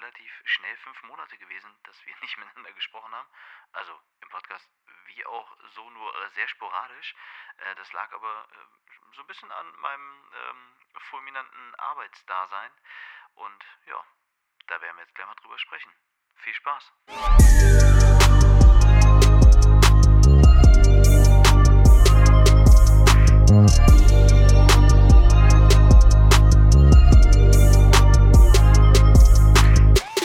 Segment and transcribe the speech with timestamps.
[0.00, 3.28] relativ schnell fünf Monate gewesen, dass wir nicht miteinander gesprochen haben.
[3.72, 4.68] Also im Podcast
[5.06, 7.14] wie auch so nur äh, sehr sporadisch.
[7.58, 10.72] Äh, das lag aber äh, so ein bisschen an meinem ähm,
[11.10, 12.72] fulminanten Arbeitsdasein.
[13.34, 14.04] Und ja,
[14.66, 15.92] da werden wir jetzt gleich mal drüber sprechen.
[16.36, 16.92] Viel Spaß!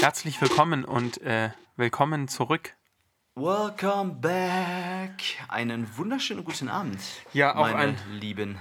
[0.06, 2.76] Herzlich willkommen und äh, willkommen zurück.
[3.34, 5.20] Welcome back.
[5.48, 7.00] Einen wunderschönen guten Abend.
[7.34, 8.60] Ja, auch meine ein- Lieben.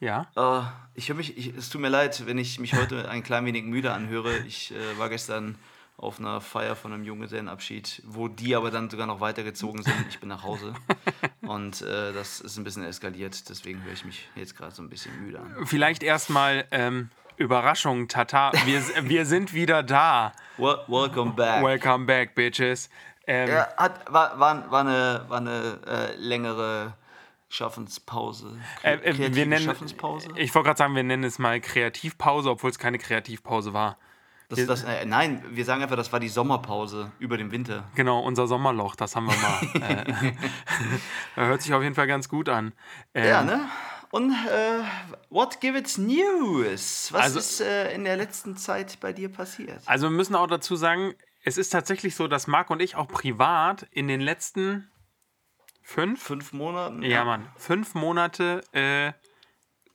[0.00, 0.30] Ja.
[0.34, 0.62] Äh,
[0.94, 3.64] ich höre mich, ich, es tut mir leid, wenn ich mich heute ein klein wenig
[3.64, 4.38] müde anhöre.
[4.46, 5.58] Ich äh, war gestern
[5.98, 10.06] auf einer Feier von einem Junggesellenabschied, wo die aber dann sogar noch weitergezogen sind.
[10.08, 10.72] Ich bin nach Hause
[11.42, 13.50] und äh, das ist ein bisschen eskaliert.
[13.50, 15.66] Deswegen höre ich mich jetzt gerade so ein bisschen müde an.
[15.66, 18.52] Vielleicht erstmal ähm, Überraschung, Tata.
[18.64, 20.32] Wir, wir sind wieder da.
[20.56, 21.62] Wel welcome back.
[21.62, 22.88] Welcome back, bitches.
[23.26, 26.94] Ähm, Ja, hat, war, war, war eine, war eine äh, längere
[27.48, 28.58] Schaffenspause.
[28.82, 30.28] äh, äh, Kreative wir nennen, Schaffenspause?
[30.36, 33.98] ich wollte gerade sagen, wir nennen es mal Kreativpause, obwohl es keine Kreativpause war.
[34.48, 37.84] Das, das, äh, nein, wir sagen einfach, das war die Sommerpause über den Winter.
[37.96, 40.06] Genau, unser Sommerloch, das haben wir mal.
[40.14, 40.32] äh,
[41.34, 42.72] hört sich auf jeden Fall ganz gut an.
[43.12, 43.68] Ähm, Ja, ne?
[44.10, 44.82] Und äh,
[45.30, 47.08] what give it news?
[47.12, 49.80] Was Also- ist äh, in der letzten Zeit bei dir passiert?
[49.86, 53.08] Also wir müssen auch dazu sagen, es ist tatsächlich so, dass Marc und ich auch
[53.08, 54.90] privat in den letzten
[55.82, 57.02] fünf, Fünf Monaten?
[57.02, 59.12] ja Mann, fünf Monate äh,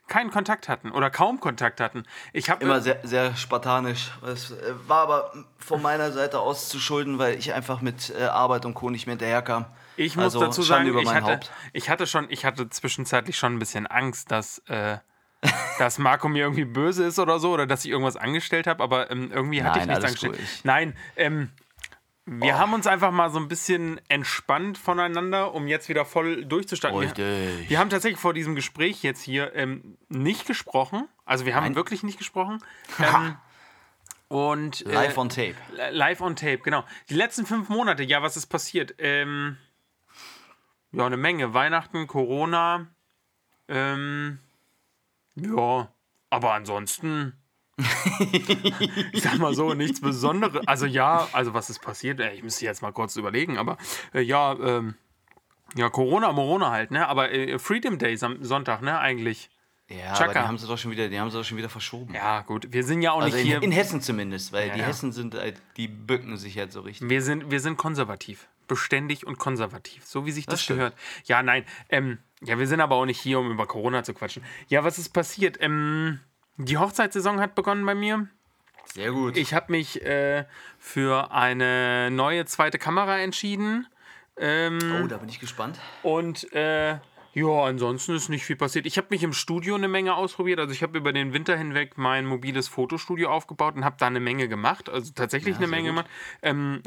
[0.07, 2.03] keinen Kontakt hatten oder kaum Kontakt hatten.
[2.33, 4.11] Ich habe Immer sehr, sehr spartanisch.
[4.25, 8.23] Es äh, war aber von meiner Seite aus zu schulden, weil ich einfach mit äh,
[8.23, 8.89] Arbeit und Co.
[8.89, 9.65] nicht mehr hinterherkam.
[10.05, 11.39] Ich muss also, dazu sagen, ich hatte,
[11.73, 14.97] ich hatte schon, ich hatte zwischenzeitlich schon ein bisschen Angst, dass, äh,
[15.79, 19.11] dass Marco mir irgendwie böse ist oder so oder dass ich irgendwas angestellt habe, aber
[19.11, 20.37] ähm, irgendwie hatte Nein, ich nichts angestellt.
[20.37, 20.61] ruhig.
[20.63, 21.49] Nein, ähm,
[22.25, 27.01] wir haben uns einfach mal so ein bisschen entspannt voneinander, um jetzt wieder voll durchzustarten.
[27.01, 31.07] Wir, wir haben tatsächlich vor diesem Gespräch jetzt hier ähm, nicht gesprochen.
[31.25, 31.75] Also wir haben Nein.
[31.75, 32.63] wirklich nicht gesprochen.
[32.99, 33.37] Ähm,
[34.27, 35.55] und äh, Live on Tape.
[35.91, 36.85] Live on Tape, genau.
[37.09, 38.95] Die letzten fünf Monate, ja, was ist passiert?
[38.99, 39.57] Ähm,
[40.91, 41.53] ja, eine Menge.
[41.53, 42.87] Weihnachten, Corona.
[43.67, 44.39] Ähm,
[45.35, 45.87] ja,
[46.29, 47.33] aber ansonsten.
[49.13, 50.67] ich sag mal so, nichts Besonderes.
[50.67, 52.19] Also ja, also was ist passiert?
[52.19, 53.77] Äh, Ich müsste jetzt mal kurz überlegen, aber
[54.13, 54.95] äh, ja, ähm,
[55.75, 57.07] ja, Corona, Morona halt, ne?
[57.07, 59.49] Aber äh, Freedom Day am Sonntag, ne, eigentlich.
[59.89, 60.23] Ja, Chaka.
[60.23, 62.13] aber die haben sie doch schon wieder, die haben sie doch schon wieder verschoben.
[62.13, 63.63] Ja, gut, wir sind ja auch Also nicht in, hier.
[63.63, 64.85] in Hessen zumindest, weil die ja.
[64.85, 67.09] Hessen sind, halt, die bücken sich halt so richtig.
[67.09, 68.47] Wir sind, wir sind konservativ.
[68.71, 70.05] Beständig und konservativ.
[70.05, 70.79] So wie sich das, stimmt.
[70.79, 70.95] gehört.
[71.25, 71.65] Ja, nein.
[71.89, 74.45] Ähm, ja, wir sind aber auch nicht hier, um über Corona zu quatschen.
[74.69, 75.57] Ja, was ist passiert?
[75.59, 76.21] Ähm,
[76.55, 78.29] die Hochzeitssaison hat begonnen bei mir.
[78.93, 79.35] Sehr gut.
[79.35, 80.45] Ich habe mich äh,
[80.79, 83.87] für eine neue zweite Kamera entschieden.
[84.37, 85.77] Ähm, oh, da bin ich gespannt.
[86.01, 86.95] und äh,
[87.33, 88.85] ja, ansonsten ist nicht viel passiert.
[88.85, 90.59] Ich habe mich im Studio eine Menge ausprobiert.
[90.59, 94.19] Also ich habe über den Winter hinweg mein mobiles Fotostudio aufgebaut und habe da eine
[94.19, 94.89] Menge gemacht.
[94.89, 96.05] Also tatsächlich eine sehr Menge gut.
[96.05, 96.09] gemacht.
[96.41, 96.81] Ähm,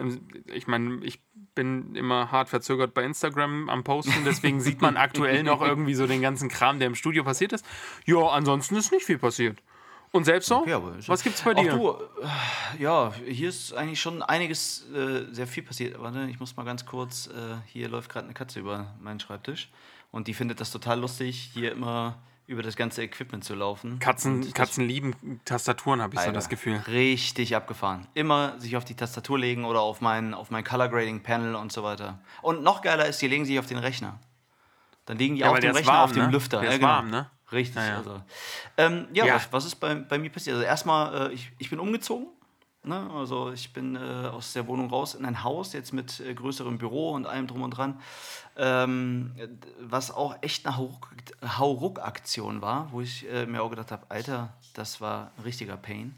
[0.52, 1.20] ich meine, ich
[1.54, 4.24] bin immer hart verzögert bei Instagram am Posten.
[4.26, 7.64] Deswegen sieht man aktuell noch irgendwie so den ganzen Kram, der im Studio passiert ist.
[8.04, 9.58] Ja, ansonsten ist nicht viel passiert.
[10.12, 10.64] Und selbst so?
[10.66, 11.72] Ja, ist- Was gibt's bei dir?
[11.72, 15.98] du, äh, ja, hier ist eigentlich schon einiges, äh, sehr viel passiert.
[16.00, 19.70] Warte, ich muss mal ganz kurz, äh, hier läuft gerade eine Katze über meinen Schreibtisch
[20.14, 22.14] und die findet das total lustig, hier immer
[22.46, 23.98] über das ganze Equipment zu laufen.
[23.98, 26.76] Katzen, Katzen lieben Tastaturen, habe ich so Alter, das Gefühl.
[26.86, 28.06] Richtig abgefahren.
[28.14, 31.72] Immer sich auf die Tastatur legen oder auf mein, auf mein Color Grading Panel und
[31.72, 32.20] so weiter.
[32.42, 34.20] Und noch geiler ist, die legen sich auf den Rechner.
[35.04, 36.30] Dann liegen die Ja, auf dem Rechner warm, auf dem ne?
[36.30, 36.60] Lüfter.
[36.60, 36.92] Der ja, ist genau.
[36.92, 37.28] warm, ne?
[37.50, 37.76] Richtig.
[37.76, 37.96] Ja, ja.
[37.96, 38.22] Also.
[38.76, 39.34] Ähm, Ja.
[39.34, 40.54] Was, was ist bei, bei mir passiert?
[40.54, 42.28] Also erstmal, äh, ich, ich bin umgezogen.
[42.86, 43.10] Ne?
[43.14, 46.78] Also ich bin äh, aus der Wohnung raus in ein Haus, jetzt mit äh, größerem
[46.78, 48.00] Büro und allem drum und dran.
[48.56, 49.34] Ähm,
[49.80, 54.52] was auch echt eine Hauruck- Hauruck-Aktion war, wo ich äh, mir auch gedacht habe, Alter,
[54.74, 56.14] das war ein richtiger Pain.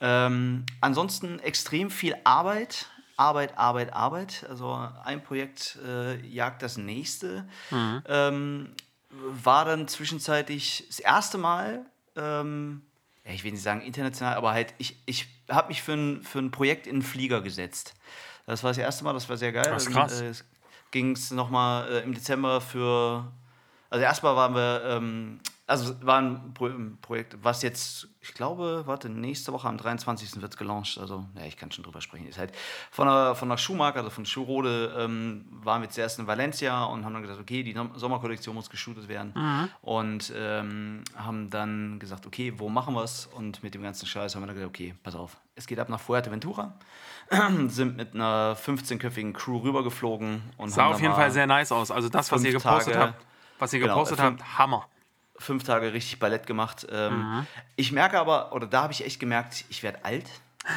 [0.00, 2.86] Ähm, ansonsten extrem viel Arbeit.
[3.16, 4.46] Arbeit, Arbeit, Arbeit.
[4.48, 4.74] Also
[5.04, 7.46] ein Projekt äh, jagt das nächste.
[8.06, 8.74] Ähm,
[9.10, 11.84] war dann zwischenzeitlich das erste Mal,
[12.16, 12.82] ähm,
[13.24, 16.50] ich will nicht sagen international, aber halt, ich, ich habe mich für ein, für ein
[16.50, 17.94] Projekt in einen Flieger gesetzt.
[18.46, 19.64] Das war das erste Mal, das war sehr geil.
[19.68, 20.20] Das ist krass.
[20.20, 20.44] äh, es
[20.90, 23.30] ging es nochmal äh, im Dezember für.
[23.90, 25.40] Also erstmal waren wir, ähm,
[25.72, 30.40] also war ein, Pro ein Projekt, was jetzt, ich glaube, warte, nächste Woche am 23.
[30.42, 30.98] wird es gelauncht.
[30.98, 32.28] Also, ja, ich kann schon drüber sprechen.
[32.28, 32.52] Ist halt
[32.90, 37.04] von der, von der Schuhmarke, also von Schuhrode, ähm, waren wir zuerst in Valencia und
[37.04, 39.32] haben dann gesagt, okay, die Sommerkollektion muss geshootet werden.
[39.34, 39.68] Mhm.
[39.80, 43.26] Und ähm, haben dann gesagt, okay, wo machen wir es?
[43.34, 45.88] Und mit dem ganzen Scheiß haben wir dann gesagt, okay, pass auf, es geht ab
[45.88, 46.74] nach Fuerteventura.
[47.68, 50.42] sind mit einer 15-köpfigen Crew rübergeflogen.
[50.58, 51.90] Und Sah auf jeden Fall sehr nice aus.
[51.90, 53.26] Also das, was ihr gepostet Tage- habt,
[53.58, 54.86] was ihr Genau, gepostet fünf- habt, Hammer.
[55.42, 56.86] Fünf Tage richtig Ballett gemacht.
[56.90, 57.46] Ähm.
[57.76, 60.24] Ich merke aber, oder da habe ich echt gemerkt, ich werde alt.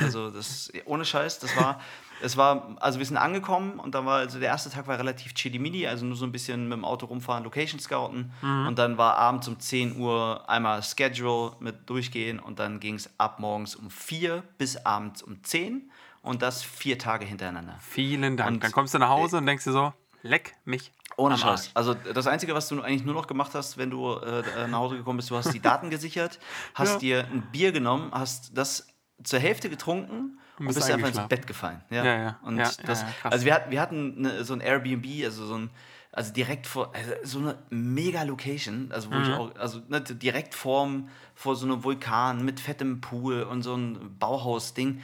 [0.01, 1.79] Also das, ohne Scheiß, das war,
[2.19, 5.35] es war, also wir sind angekommen und dann war, also der erste Tag war relativ
[5.35, 8.65] chili mini, also nur so ein bisschen mit dem Auto rumfahren, Location scouten Mhm.
[8.67, 13.12] und dann war abends um 10 Uhr einmal Schedule mit durchgehen und dann ging es
[13.19, 15.91] ab morgens um 4 bis abends um 10
[16.23, 17.77] und das vier Tage hintereinander.
[17.79, 18.53] Vielen Dank.
[18.56, 20.91] Und- Dann kommst du nach Hause und denkst dir so, leck mich.
[21.17, 21.71] Ohne Scheiß.
[21.73, 24.97] Also das Einzige, was du eigentlich nur noch gemacht hast, wenn du äh, nach Hause
[24.97, 26.39] gekommen bist, du hast die Daten gesichert,
[26.73, 27.00] hast Ja.
[27.00, 28.88] dir ein Bier genommen, hast das
[29.23, 31.29] zur Hälfte getrunken und bist bist einfach ins.
[31.29, 31.81] Bett gefallen.
[31.89, 32.39] Ja, Ja, ja.
[32.44, 35.69] Und Ja, das, also wir hatten, wir hatten eine, so ein Airbnb, also so ein
[36.12, 39.33] also direkt vor, also so eine mega Location, also wo ich Mhm.
[39.33, 44.17] auch, also ne, direkt vorm, vor so einem Vulkan mit fettem Pool und so ein
[44.17, 45.01] Bauhaus-Ding.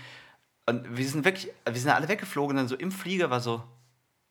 [0.68, 3.62] Und wir sind wirklich, wir sind alle weggeflogen, dann so im Flieger war so,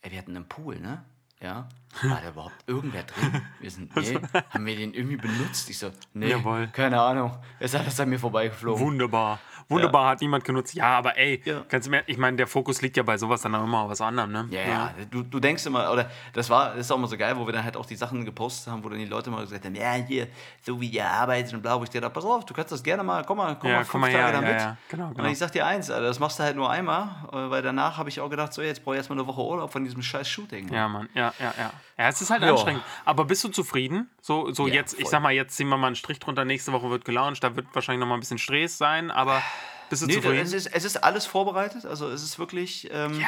[0.01, 1.05] ey, wir hatten einen Pool, ne?
[1.43, 1.69] Ja.
[2.03, 3.43] War da überhaupt irgendwer drin?
[3.59, 4.19] Wir sind, nee,
[4.51, 5.69] haben wir den irgendwie benutzt?
[5.71, 6.69] Ich so, nee, Jawohl.
[6.69, 7.37] keine Ahnung.
[7.59, 8.85] Ist alles an mir vorbeigeflogen.
[8.85, 9.41] Wunderbar.
[9.71, 10.75] Wunderbar, hat niemand genutzt.
[10.75, 11.61] Ja, aber ey, Ja.
[11.69, 13.91] ganz im Ernst, ich meine, der Fokus liegt ja bei sowas dann auch immer auf
[13.91, 14.49] was anderem, ne?
[14.51, 17.37] Ja, ja, du, du denkst immer, oder das war, das ist auch immer so geil,
[17.37, 19.65] wo wir dann halt auch die Sachen gepostet haben, wo dann die Leute mal gesagt
[19.65, 20.27] haben, ja, hier,
[20.63, 22.83] so wie ihr arbeitet und bla, wo ich dir da, pass auf, du kannst das
[22.83, 24.61] gerne mal, komm mal, komm Ja, mal komm fünf mal Tage her, da ja, mit.
[24.61, 25.23] ja, genau, genau.
[25.25, 27.97] Und ich sag dir eins, Alter, das machst du halt nur einmal, äh, weil danach
[27.97, 30.29] habe ich auch gedacht, so, jetzt brauche ich erstmal eine Woche Urlaub von diesem scheiß
[30.29, 30.73] Shooting.
[30.73, 31.73] Ja, Mann, ja, ja, ja.
[31.99, 32.51] Ja, es ist halt Ja.
[32.53, 32.83] anstrengend.
[33.05, 34.09] Aber bist du zufrieden?
[34.23, 35.11] So, so Ja, jetzt, ich voll.
[35.11, 37.67] sag mal, jetzt ziehen wir mal einen Strich drunter, nächste Woche wird gelauncht, da wird
[37.75, 39.43] wahrscheinlich noch mal ein bisschen Stress sein, aber
[39.91, 40.39] bist du Nee, zufrieden?
[40.39, 43.21] es ist, es ist alles vorbereitet, also es ist wirklich, ähm,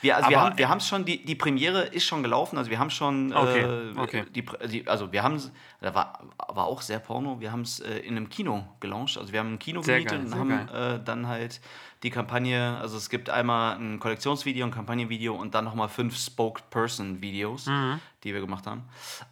[0.00, 2.70] wir, also aber- haben wir haben es schon, die, die Premiere ist schon gelaufen, also
[2.70, 4.24] wir haben schon, Okay, äh, okay.
[4.34, 5.42] Die, die, also wir haben
[5.80, 9.32] da war, war auch sehr porno, wir haben es äh, in einem Kino gelauncht, also
[9.32, 11.60] wir haben ein Kino Sehr gemietet geil, und haben äh, dann halt
[12.02, 17.66] die Kampagne, also es gibt einmal ein Kollektionsvideo, ein Kampagnenvideo und dann nochmal fünf Spokesperson-Videos,
[17.66, 18.00] Mhm.
[18.24, 18.84] die wir gemacht haben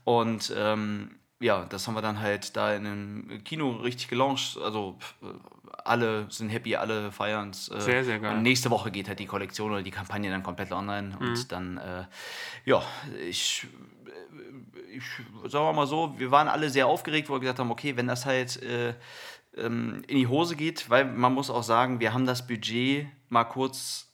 [0.05, 4.59] und ähm, ja, das haben wir dann halt da in einem Kino richtig gelauncht.
[4.59, 4.99] Also
[5.85, 7.69] alle sind happy, alle feiern es.
[7.69, 8.37] Äh, Sehr, sehr geil.
[8.37, 11.09] Und nächste Woche geht halt die Kollektion oder die Kampagne dann komplett online.
[11.09, 11.17] Mhm.
[11.17, 12.05] Und dann, äh,
[12.65, 12.83] ja,
[13.29, 13.67] ich,
[14.91, 15.05] ich
[15.51, 18.09] sagen wir mal so, wir waren alle sehr aufgeregt, wo wir gesagt haben, okay, wenn
[18.09, 18.95] das halt äh,
[19.57, 23.45] ähm, in die Hose geht, weil man muss auch sagen, wir haben das Budget mal
[23.45, 24.08] kurz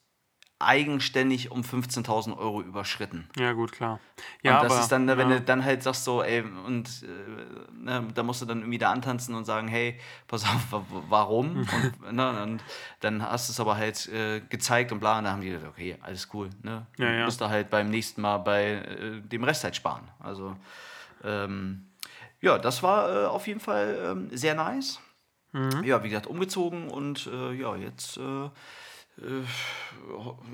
[0.64, 3.28] eigenständig um 15.000 Euro überschritten.
[3.37, 4.00] ja, gut, klar.
[4.43, 5.37] Ja, und das aber, ist dann, ne, wenn ja.
[5.38, 8.93] du dann halt sagst so, ey, und äh, ne, da musst du dann irgendwie da
[8.93, 11.66] antanzen und sagen, hey, pass auf, wa- wa- warum?
[12.06, 12.62] und, ne, und
[13.00, 15.66] dann hast du es aber halt äh, gezeigt und bla, und dann haben die gesagt,
[15.72, 16.87] okay, alles cool, ne?
[16.96, 17.19] Ja, ja.
[17.20, 20.08] Du musst da halt beim nächsten Mal bei äh, dem Rest halt sparen.
[20.20, 20.56] Also,
[21.25, 21.87] ähm,
[22.40, 25.00] ja, das war äh, auf jeden Fall ähm, sehr nice.
[25.52, 25.82] Mhm.
[25.84, 28.50] Ja, wie gesagt, umgezogen und äh, ja, jetzt, äh,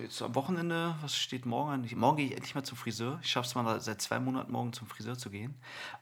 [0.03, 1.89] jetzt am Wochenende, was steht morgen an?
[1.97, 3.19] Morgen gehe ich endlich mal zum Friseur.
[3.23, 5.55] Ich schaffe es mal seit zwei Monaten morgen zum Friseur zu gehen.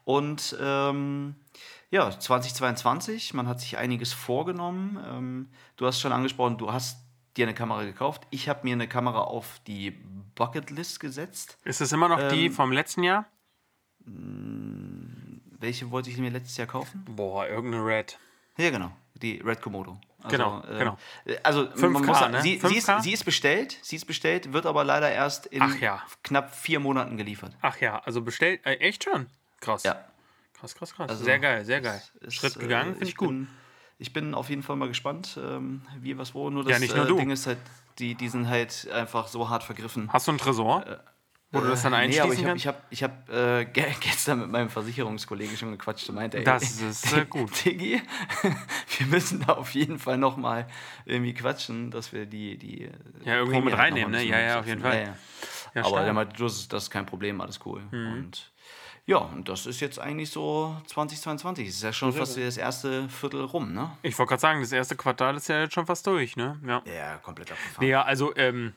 [0.04, 1.36] Und ähm,
[1.90, 4.98] ja, 2022, man hat sich einiges vorgenommen.
[5.06, 6.98] Ähm, du hast schon angesprochen, du hast
[7.36, 8.26] dir eine Kamera gekauft.
[8.30, 9.92] Ich habe mir eine Kamera auf die
[10.34, 11.58] Bucketlist gesetzt.
[11.64, 13.26] Ist es immer noch die ähm, vom letzten Jahr?
[15.60, 17.04] Welche wollte ich mir letztes Jahr kaufen?
[17.08, 18.18] Boah, irgendeine Red.
[18.56, 18.90] Ja, genau.
[19.14, 20.00] Die Red Komodo.
[20.22, 20.98] Also, Genau, äh, genau.
[21.24, 22.42] äh, Also, 5K, man muss ne?
[22.42, 23.02] sie, sie, ist, 5K?
[23.02, 26.02] sie ist bestellt, sie ist bestellt, wird aber leider erst in ja.
[26.22, 27.52] knapp vier Monaten geliefert.
[27.62, 29.26] Ach ja, also bestellt, äh, echt schon?
[29.60, 29.84] Krass.
[29.84, 30.04] Ja.
[30.58, 31.08] Krass, krass, krass.
[31.08, 32.02] Also, sehr geil, sehr geil.
[32.20, 33.28] Ist, Schritt äh, gegangen, finde ich gut.
[33.28, 33.48] Bin,
[33.98, 36.50] ich bin auf jeden Fall mal gespannt, ähm, wie, was, wo.
[36.50, 37.16] Nur das Ja, nicht nur äh, du.
[37.16, 37.58] Ding ist halt,
[38.00, 40.12] die, die sind halt einfach so hart vergriffen.
[40.12, 40.84] Hast du einen Tresor?
[41.50, 43.64] Wo du das dann Äh, nee, einschließen aber ich habe ich hab, ich hab, äh,
[43.72, 47.64] ge- gestern mit meinem Versicherungskollegen schon gequatscht und meinte, ey, Das ist äh, gut.
[47.64, 48.00] Diggi,
[48.98, 50.66] wir müssen da auf jeden Fall noch mal
[51.06, 52.90] irgendwie quatschen, dass wir die, die
[53.24, 54.22] Ja, irgendwo mit halt reinnehmen, ne?
[54.24, 54.80] Ja, ja, auf jeden.
[54.82, 54.94] Fall.
[54.94, 55.14] Ja, Ja,
[55.74, 55.84] ja.
[55.84, 57.82] Aber der meinte, das ist, das ist kein Problem, alles cool.
[57.92, 58.50] Und
[59.06, 61.66] ja, und das ist jetzt eigentlich so 2022.
[61.66, 63.90] Das ist ja schon fast das erste Viertel rum, ne?
[64.02, 66.60] Ich wollte gerade sagen, das erste Quartal ist ja jetzt schon fast durch, ne?
[66.66, 66.82] Ja.
[66.84, 67.88] Ja, komplett abgefahren.
[67.88, 68.74] Ja, also, ähm,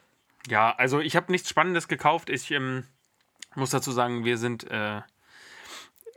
[0.47, 2.29] ja, also ich habe nichts Spannendes gekauft.
[2.29, 2.85] Ich ähm,
[3.55, 5.01] muss dazu sagen, wir sind, äh,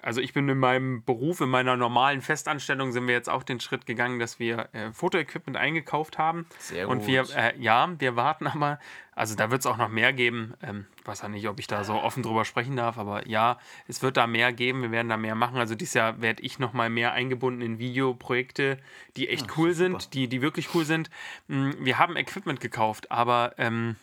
[0.03, 3.59] also ich bin in meinem Beruf, in meiner normalen Festanstellung sind wir jetzt auch den
[3.59, 6.47] Schritt gegangen, dass wir äh, Fotoequipment eingekauft haben.
[6.59, 7.07] Sehr Und gut.
[7.07, 8.79] wir, äh, ja, wir warten aber,
[9.15, 10.55] also da wird es auch noch mehr geben.
[10.63, 13.59] Ähm, ich weiß ja nicht, ob ich da so offen drüber sprechen darf, aber ja,
[13.89, 15.57] es wird da mehr geben, wir werden da mehr machen.
[15.57, 18.79] Also dieses Jahr werde ich noch mal mehr eingebunden in Videoprojekte,
[19.17, 21.09] die echt cool sind, die, die wirklich cool sind.
[21.49, 23.97] Mm, Wir haben Equipment gekauft, aber ähm,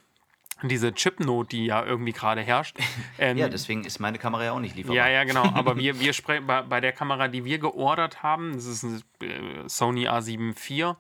[0.64, 2.78] diese Chipnote, die ja irgendwie gerade herrscht,
[3.20, 4.96] ähm, Ja, deswegen ist meine Kamera ja auch nicht lieferbar.
[4.96, 5.44] ja, ja, genau.
[5.54, 9.02] Aber wir, wir sprechen bei, bei der Kamera, die wir geordert haben, das ist eine
[9.22, 10.96] äh, Sony A7 IV,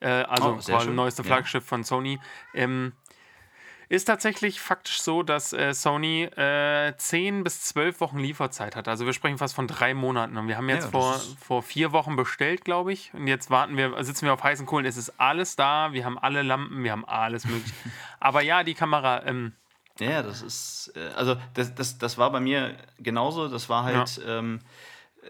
[0.00, 1.26] äh, also Oh, quasi neueste Ja.
[1.26, 2.18] Flaggschiff von Sony.
[2.54, 2.92] Ähm,
[3.88, 8.88] ist tatsächlich faktisch so, dass äh, Sony äh, 10 bis 12 Wochen Lieferzeit hat.
[8.88, 10.36] Also wir sprechen fast von drei Monaten.
[10.36, 13.12] Und wir haben jetzt das vor, vor vier Wochen bestellt, glaube ich.
[13.14, 14.86] Und jetzt warten wir, sitzen wir auf heißen Kohlen.
[14.86, 15.92] Es ist alles da.
[15.92, 17.74] Wir haben alle Lampen, wir haben alles mögliche.
[18.20, 19.52] Aber ja, die Kamera, ähm,
[20.00, 23.48] Ja, ja, das ist, äh, also das, das, das war bei mir genauso.
[23.48, 24.60] Das war halt, ähm,
[25.22, 25.28] äh,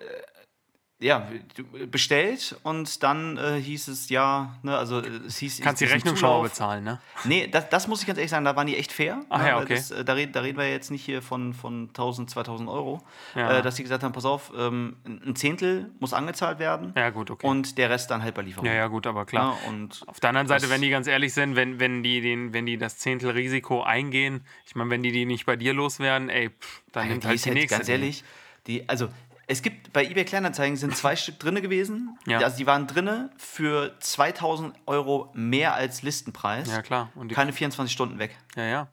[0.98, 5.60] ja, du- bestellt und dann äh, hieß es ja, ne, also äh, es hieß.
[5.60, 7.00] kannst die Rechnung schon mal bezahlen, ne?
[7.24, 9.20] Nee, das, das muss ich ganz ehrlich sagen, da waren die echt fair.
[9.28, 9.74] Ach ne, ja, okay.
[9.74, 13.02] Das, äh, da, reden, da reden wir jetzt nicht hier von, von 1000, 2000 Euro.
[13.34, 13.58] Ja.
[13.58, 17.30] Äh, dass sie gesagt haben, pass auf, ähm, ein Zehntel muss angezahlt werden Ja, gut,
[17.30, 17.46] okay.
[17.46, 18.64] und der Rest dann halt bei Lieferung.
[18.66, 19.58] ja, ja, gut, aber klar.
[19.62, 22.54] Ja, und Auf der anderen Seite, wenn die ganz ehrlich sind, wenn, wenn, die den,
[22.54, 26.30] wenn die das Zehntel Risiko eingehen, ich meine, wenn die die nicht bei dir loswerden,
[26.30, 27.76] ey, pff, dann nimmt die halt ist die nächste.
[27.76, 28.24] Ganz ehrlich,
[28.66, 29.08] die, also
[29.46, 32.18] es gibt bei eBay Kleinanzeigen sind zwei Stück drinne gewesen.
[32.26, 32.38] Ja.
[32.40, 36.68] Also die waren drinne für 2000 Euro mehr als Listenpreis.
[36.70, 37.10] Ja, klar.
[37.14, 38.36] Und Keine 24 Stunden weg.
[38.56, 38.88] ja, ja.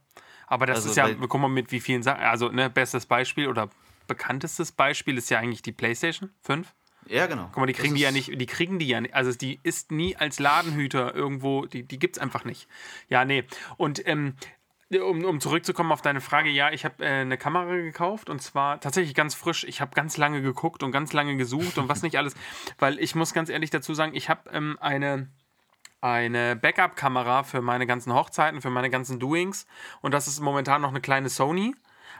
[0.47, 2.21] Aber das Also, ist ja, weil- guck mal, mit wie vielen Sachen.
[2.23, 3.69] Also, ne, bestes Beispiel oder
[4.07, 6.71] bekanntestes Beispiel ist ja eigentlich die PlayStation 5.
[7.07, 7.45] Ja, genau.
[7.47, 9.91] Guck mal, die kriegen die ja nicht, die kriegen die ja nicht, also die ist
[9.91, 12.67] nie als Ladenhüter irgendwo, die, die gibt es einfach nicht.
[13.09, 13.45] Ja, nee.
[13.77, 14.35] Und ähm,
[15.01, 18.79] um, um zurückzukommen auf deine Frage, ja, ich habe äh, eine Kamera gekauft und zwar
[18.79, 19.63] tatsächlich ganz frisch.
[19.63, 22.35] Ich habe ganz lange geguckt und ganz lange gesucht und was nicht alles,
[22.79, 25.29] weil ich muss ganz ehrlich dazu sagen, ich habe ähm, eine
[26.01, 29.65] eine Backup-Kamera für meine ganzen Hochzeiten, für meine ganzen Doings.
[30.01, 31.75] Und das ist momentan noch eine kleine Sony.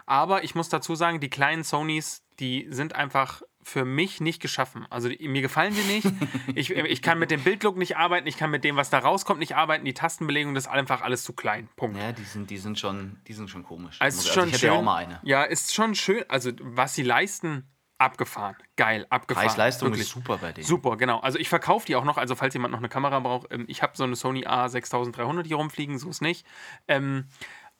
[0.06, 4.86] Aber ich muss dazu sagen, die kleinen Sonys, die sind einfach für mich nicht geschaffen.
[4.90, 6.08] Also die, mir gefallen sie nicht.
[6.56, 9.40] ich, ich kann mit dem Bildlook nicht arbeiten, ich kann mit dem, was da rauskommt,
[9.40, 9.86] nicht arbeiten.
[9.86, 11.70] Die Tastenbelegung, das ist einfach alles zu klein.
[11.76, 11.98] Punkt.
[11.98, 13.98] Ja, die sind, die sind schon, die sind schon komisch.
[14.00, 14.74] Also, ist schon ich hätte schön.
[14.74, 15.20] ja auch mal eine.
[15.24, 16.24] Ja, ist schon schön.
[16.28, 17.68] Also, was sie leisten,
[17.98, 18.56] abgefahren.
[18.76, 19.48] Geil, abgefahren.
[19.48, 20.08] Preis-Leistung Wirklich.
[20.08, 20.66] ist super bei denen.
[20.66, 21.20] Super, genau.
[21.20, 23.52] Also ich verkaufe die auch noch, also falls jemand noch eine Kamera braucht.
[23.52, 26.46] Ähm, ich habe so eine Sony A6300 hier rumfliegen, so ist nicht.
[26.88, 27.26] Ähm,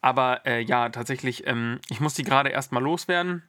[0.02, 3.44] aber äh, ja, tatsächlich, ähm, ich muss die gerade erstmal loswerden.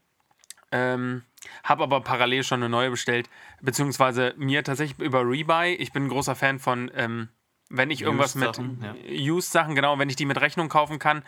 [0.74, 1.22] Ähm,
[1.62, 3.30] habe aber parallel schon eine neue bestellt,
[3.62, 5.74] beziehungsweise mir tatsächlich über Rebuy.
[5.74, 7.28] Ich bin ein großer Fan von, ähm,
[7.70, 9.32] wenn ich irgendwas mit Used-Sachen, ja.
[9.32, 11.22] Used-Sachen, genau, wenn ich die mit Rechnung kaufen kann,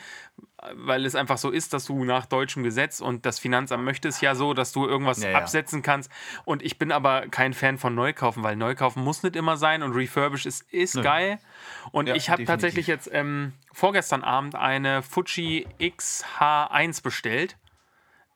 [0.75, 4.21] weil es einfach so ist, dass du nach deutschem Gesetz und das Finanzamt möchte es
[4.21, 5.39] ja so, dass du irgendwas Ja, ja.
[5.39, 6.11] absetzen kannst.
[6.45, 9.93] Und ich bin aber kein Fan von Neukaufen, weil Neukaufen muss nicht immer sein und
[9.93, 11.39] Refurbish ist, ist geil.
[11.93, 17.57] Und ich habe tatsächlich jetzt ähm, vorgestern Abend eine Fuji XH1 bestellt.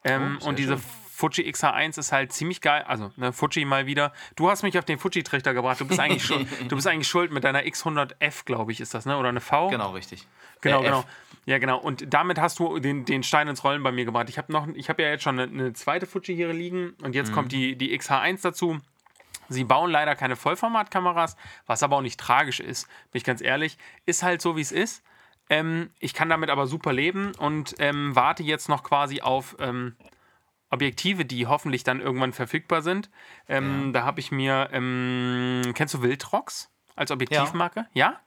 [0.04, 0.84] Ähm, Oh, und diese schön.
[1.12, 2.82] Fuji XH1 ist halt ziemlich geil.
[2.86, 4.12] Also, ne, Fuji mal wieder.
[4.36, 5.78] Du hast mich auf den Fuji-Trichter gebracht.
[5.80, 9.04] Du bist eigentlich, schuld, du bist eigentlich schuld mit deiner X100F, glaube ich, ist das,
[9.04, 9.18] ne?
[9.18, 9.68] Oder eine V?
[9.68, 10.26] Genau, richtig.
[10.62, 11.00] Genau, Äh, genau.
[11.00, 11.06] F.
[11.44, 11.78] Ja, genau.
[11.78, 14.30] Und damit hast du den, den Stein ins Rollen bei mir gebracht.
[14.30, 17.12] Ich habe habe ja jetzt schon eine, eine zweite Fuji hier liegen und Mhm.
[17.12, 18.78] jetzt kommt die, die XH1 dazu.
[19.48, 23.78] Sie bauen leider keine Vollformatkameras, was aber auch nicht tragisch ist, bin ich ganz ehrlich.
[24.06, 25.02] Ist halt so, wie es ist.
[25.50, 29.96] Ähm, ich kann damit aber super leben und ähm, warte jetzt noch quasi auf ähm,
[30.70, 33.10] Objektive, die hoffentlich dann irgendwann verfügbar sind.
[33.48, 37.86] Ähm, Da habe ich mir, ähm, kennst du Wildrox als Objektivmarke?
[37.92, 38.20] ja?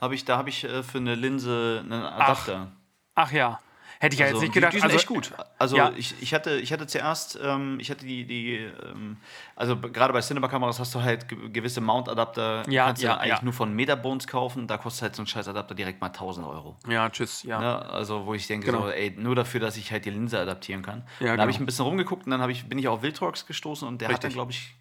[0.00, 2.72] Hab ich, da habe ich äh, für eine Linse einen Adapter.
[3.14, 3.60] Ach ja.
[4.02, 4.72] Hätte ich ja Also, jetzt nicht die- gedacht.
[4.72, 5.32] Die, sind also, echt gut.
[5.58, 5.92] Also Ja.
[5.94, 9.18] ich, ich, hatte, ich hatte zuerst, ähm, ich hatte die, die ähm,
[9.56, 13.42] also gerade bei Cinema-Kameras hast du halt ge gewisse Mount-Adapter, Ja, kannst ja, du eigentlich
[13.42, 16.76] nur von Metabones kaufen, da kostet halt so ein scheiß Adapter direkt mal 1000 Euro.
[16.88, 17.60] Ja, tschüss, ja.
[17.60, 17.88] Ne?
[17.90, 18.84] Also wo ich denke, Genau.
[18.84, 21.02] so, ey, nur dafür, dass ich halt die Linse adaptieren kann.
[21.20, 21.64] Ja, dann habe ich genau.
[21.64, 24.28] ein bisschen rumgeguckt und dann ich, bin ich auf Wildrox gestoßen und der hat dann,
[24.28, 24.34] Richtig.
[24.34, 24.74] glaube ich,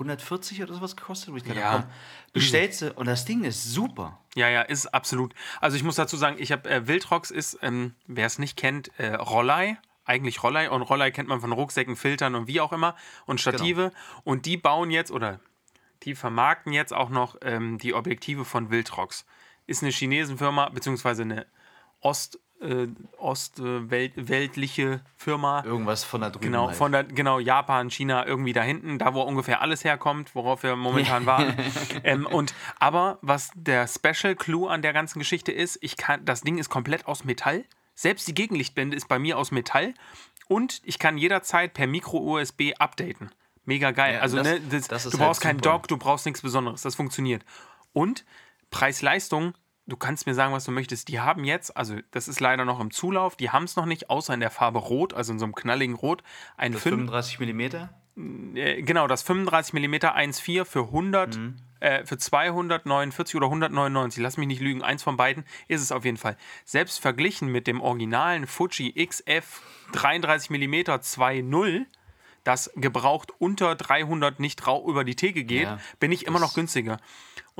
[0.00, 1.32] 140 oder sowas gekostet.
[1.32, 1.72] Wo ich gedacht Ja.
[1.80, 1.84] komm,
[2.32, 4.18] bestellst du und das Ding ist super.
[4.34, 5.34] Ja, ja, ist absolut.
[5.60, 8.90] Also ich muss dazu sagen, ich habe äh, Wildrox ist, ähm, wer es nicht kennt,
[8.98, 9.78] äh, Rollei.
[10.04, 13.92] Eigentlich Rollei und Rollei kennt man von Rucksäcken, Filtern und wie auch immer und Stative.
[14.24, 15.38] Und die bauen jetzt oder
[16.02, 19.24] die vermarkten jetzt auch noch ähm, die Objektive von Wildrox.
[19.66, 21.46] Ist eine Chinesenfirma, beziehungsweise eine
[22.00, 25.62] Ost, äh, ostweltliche Firma.
[25.64, 26.44] Irgendwas von da drüben.
[26.44, 26.76] Genau, halt.
[26.76, 30.76] von der, genau, Japan, China, irgendwie da hinten, da wo ungefähr alles herkommt, worauf wir
[30.76, 31.54] momentan warten.
[32.04, 36.42] ähm, und, aber was der Special Clue an der ganzen Geschichte ist, ich kann, das
[36.42, 37.64] Ding ist komplett aus Metall.
[37.94, 39.94] Selbst die Gegenlichtblende ist bei mir aus Metall.
[40.48, 43.30] Und ich kann jederzeit per Micro-USB updaten.
[43.66, 44.14] Mega geil.
[44.14, 45.70] Ja, also, das- ne, das, das du halt brauchst keinen super.
[45.78, 46.82] Dock, du brauchst nichts Besonderes.
[46.82, 47.44] Das funktioniert.
[47.92, 48.24] Und
[48.70, 49.54] Preis-Leistung,
[49.86, 51.08] du kannst mir sagen, was du möchtest.
[51.08, 54.08] Die haben jetzt, also das ist leider noch im Zulauf, die haben es noch nicht,
[54.10, 56.22] außer in der Farbe Rot, also in so einem knalligen Rot,
[56.56, 57.94] ein 5, 35 Millimeter.
[58.54, 61.56] äh, genau, das 35 mm 1.4 für 100, Mhm.
[61.80, 66.04] äh, für 249 oder 199, lass mich nicht lügen, eins von beiden ist es auf
[66.04, 66.36] jeden Fall.
[66.64, 71.86] Selbst verglichen mit dem originalen Fuji XF 33 mm 2.0,
[72.44, 76.54] das gebraucht unter 300 nicht rau über die Theke geht, Ja, bin ich immer noch
[76.54, 76.98] günstiger.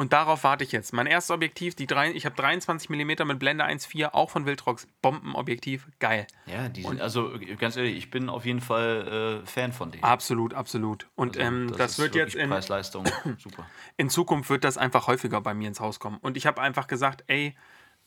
[0.01, 0.95] Und darauf warte ich jetzt.
[0.95, 4.89] Mein erstes Objektiv, die drei, ich habe 23 mm mit Blende 1.4, auch von Wildrox,
[5.03, 6.27] Bombenobjektiv, geil.
[6.47, 10.03] Ja, die sind, also ganz ehrlich, ich bin auf jeden Fall äh, Fan von denen.
[10.03, 11.07] Absolut, absolut.
[11.17, 13.05] Und Also, ähm, das, ist wird jetzt in, Preis-Leistung
[13.39, 13.67] super.
[13.99, 16.17] in Zukunft wird das einfach häufiger bei mir ins Haus kommen.
[16.23, 17.55] Und ich habe einfach gesagt, ey,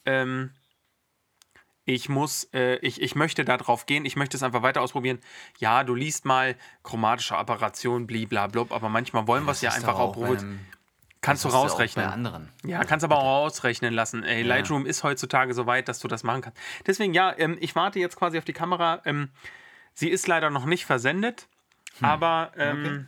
[0.08, 0.50] ähm,
[1.86, 5.20] ich muss, äh, ich, ich möchte da drauf gehen, ich möchte es einfach weiter ausprobieren.
[5.60, 10.00] Ja, du liest mal chromatische Apparation, bliblablub, aber manchmal wollen wir es ja einfach doch
[10.00, 10.38] auch bei
[11.24, 12.06] Kannst du das ja auch rausrechnen.
[12.06, 12.50] Bei anderen.
[12.64, 14.24] Ja, kannst aber auch ausrechnen lassen.
[14.24, 16.60] Ey, Lightroom ist heutzutage so weit, dass du das machen kannst.
[16.86, 19.02] Deswegen, ja, ähm, ich warte jetzt quasi auf die Kamera.
[19.06, 19.30] Ähm,
[19.94, 21.48] sie ist leider noch nicht versendet,
[22.00, 22.06] Hm.
[22.08, 23.08] aber ähm,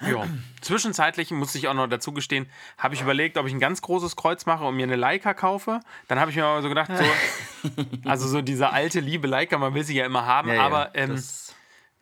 [0.00, 0.26] ja.
[0.62, 2.46] Zwischenzeitlich muss ich auch noch dazu gestehen,
[2.78, 5.80] habe ich überlegt, ob ich ein ganz großes Kreuz mache und mir eine Leica kaufe.
[6.08, 7.04] Dann habe ich mir aber so gedacht, so,
[8.08, 10.90] also so diese alte liebe Leica, man will sie ja immer haben, Ja, ja, aber
[10.94, 11.54] ähm, das,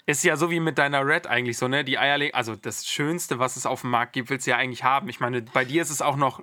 [0.08, 1.84] ist ja so wie mit deiner Red eigentlich so, ne?
[1.84, 4.82] Die Eierle also das Schönste, was es auf dem Markt gibt, willst du ja eigentlich
[4.82, 5.08] haben.
[5.08, 6.40] Ich meine, bei dir ist es auch noch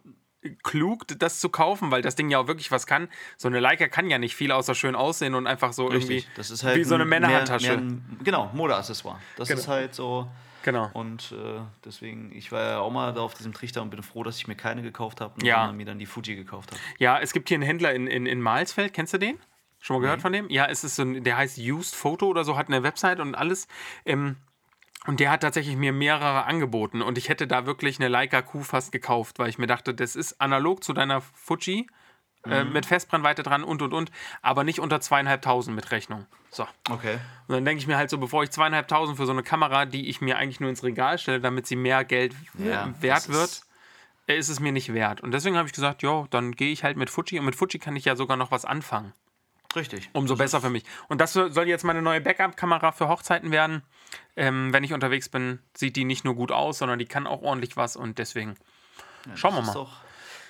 [0.61, 3.09] klug, das zu kaufen, weil das Ding ja auch wirklich was kann.
[3.37, 6.25] So eine Leica kann ja nicht viel außer schön aussehen und einfach so richtig.
[6.25, 7.81] irgendwie Das ist halt wie so eine Männerhandtasche.
[8.23, 9.19] genau, Modeaccessoire.
[9.37, 9.59] Das Genau.
[9.59, 10.27] ist halt so.
[10.61, 10.89] Genau.
[10.93, 14.23] Und äh, deswegen, ich war ja auch mal da auf diesem Trichter und bin froh,
[14.23, 15.57] dass ich mir keine gekauft habe, Ja.
[15.61, 16.79] sondern mir dann die Fuji gekauft habe.
[16.99, 19.39] Ja, es gibt hier einen Händler in, in, in Malsfeld, kennst du den?
[19.85, 20.49] Schon mal gehört von dem?
[20.49, 23.35] Ja, es ist so ein, der heißt Used Photo oder so, hat eine Website und
[23.35, 23.67] alles.
[24.03, 24.37] Ähm,
[25.05, 28.63] und der hat tatsächlich mir mehrere angeboten und ich hätte da wirklich eine Leica Q
[28.63, 31.85] fast gekauft, weil ich mir dachte, das ist analog zu deiner Fuji
[32.47, 34.11] äh, mit Festbrennweite dran und und und,
[34.41, 36.25] aber nicht unter zweieinhalbtausend mit Rechnung.
[36.49, 36.67] So.
[36.89, 37.19] Okay.
[37.47, 40.09] Und dann denke ich mir halt so, bevor ich zweieinhalbtausend für so eine Kamera, die
[40.09, 43.67] ich mir eigentlich nur ins Regal stelle, damit sie mehr Geld Ja, wert wird, ist-
[44.25, 45.21] äh, ist es mir nicht wert.
[45.21, 47.77] Und deswegen habe ich gesagt, ja, dann gehe ich halt mit Fuji und mit Fuji
[47.77, 49.13] kann ich ja sogar noch was anfangen.
[49.75, 50.09] Richtig.
[50.13, 50.83] Umso besser für mich.
[51.09, 53.81] Und das soll jetzt meine neue Backup-Kamera für Hochzeiten werden.
[54.37, 57.41] Ähm, wenn ich unterwegs bin, sieht die nicht nur gut aus, sondern die kann auch
[57.41, 58.55] ordentlich was und deswegen
[59.35, 59.81] schauen wir Das ist mal.
[59.81, 59.91] doch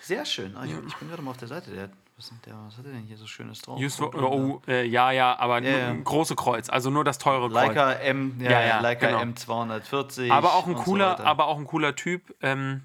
[0.01, 0.55] sehr schön.
[0.57, 1.71] Ah, ich, ich bin gerade mal auf der Seite.
[1.71, 3.79] Der, was, der, was hat er denn hier so Schönes drauf?
[3.79, 5.89] Just, Und- oh, äh, ja, ja, aber ja.
[5.89, 7.67] ein große Kreuz, also nur das teure Kreuz.
[7.67, 9.19] Leica M, ja, Ja, ja, Leica genau.
[9.21, 10.31] M240.
[10.31, 11.25] aber auch ein so cooler, weiter.
[11.25, 12.35] aber auch ein cooler Typ.
[12.41, 12.83] Ähm,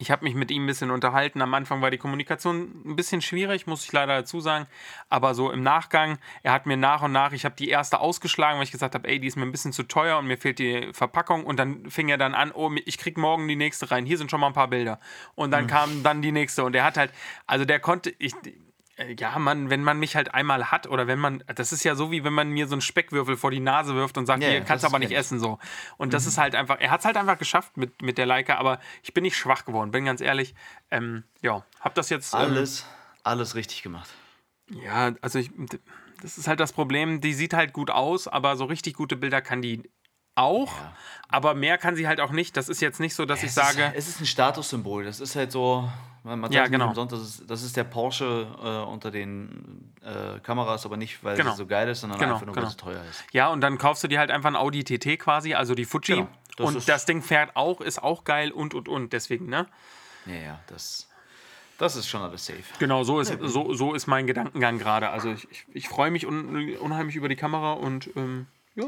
[0.00, 1.42] ich habe mich mit ihm ein bisschen unterhalten.
[1.42, 4.66] Am Anfang war die Kommunikation ein bisschen schwierig, muss ich leider dazu sagen.
[5.10, 8.56] Aber so im Nachgang, er hat mir nach und nach, ich habe die erste ausgeschlagen,
[8.56, 10.58] weil ich gesagt habe, ey, die ist mir ein bisschen zu teuer und mir fehlt
[10.58, 11.44] die Verpackung.
[11.44, 14.06] Und dann fing er dann an, oh, ich krieg morgen die nächste rein.
[14.06, 15.00] Hier sind schon mal ein paar Bilder.
[15.34, 15.52] Und Mhm.
[15.52, 16.64] dann kam dann die nächste.
[16.64, 17.12] Und er hat halt,
[17.46, 18.32] also der konnte, ich,
[19.18, 22.10] ja, man, wenn man mich halt einmal hat oder wenn man, das ist ja so
[22.10, 24.60] wie wenn man mir so einen Speckwürfel vor die Nase wirft und sagt, Ja, hier
[24.60, 25.16] kannst das aber nicht ich.
[25.16, 25.58] essen so.
[25.96, 28.56] Und das ist halt einfach, er hat es halt einfach geschafft mit, mit der Leica,
[28.56, 30.54] aber ich bin nicht schwach geworden, bin ganz ehrlich.
[30.90, 32.34] Ähm, ja, hab das jetzt.
[32.34, 32.86] Ähm, alles,
[33.22, 34.10] alles richtig gemacht.
[34.68, 35.50] ja, also ich,
[36.22, 39.40] das ist halt das Problem, die sieht halt gut aus, aber so richtig gute Bilder
[39.40, 39.82] kann die
[40.40, 40.92] auch, Ja.
[41.28, 42.56] aber mehr kann sie halt auch nicht.
[42.56, 45.04] Das ist jetzt nicht so, dass ich es sage, Ist, es ist ein Statussymbol.
[45.04, 45.88] Das ist halt so,
[46.24, 46.88] man, Ja, sagt nicht genau.
[46.88, 51.36] umsonst, das ist, das ist der Porsche äh, unter den äh, Kameras, aber nicht, weil
[51.36, 51.52] Genau.
[51.52, 52.66] sie so geil ist, sondern Genau, einfach nur, genau.
[52.66, 53.24] weil sie teuer ist.
[53.32, 56.16] Ja, und dann kaufst du dir halt einfach ein Audi TT quasi, also die Fuji.
[56.16, 59.12] Genau, das und das Ding fährt auch, ist auch geil und und und.
[59.12, 59.66] Deswegen, ne?
[60.26, 61.08] Ja, ja, das,
[61.78, 62.62] das ist schon alles safe.
[62.78, 65.08] Genau, so ist, so, so ist mein Gedankengang gerade.
[65.08, 68.84] Also ich, ich, ich freue mich un, unheimlich über die Kamera und ähm, ja,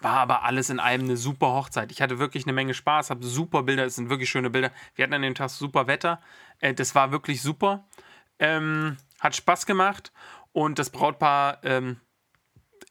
[0.00, 1.90] War aber alles in allem eine super Hochzeit.
[1.90, 4.70] Ich hatte wirklich eine Menge Spaß, habe super Bilder, es sind wirklich schöne Bilder.
[4.94, 6.20] Wir hatten an dem Tag super Wetter.
[6.60, 7.84] Äh, das war wirklich super.
[8.38, 10.12] Ähm, hat Spaß gemacht
[10.52, 12.00] und das Brautpaar ähm,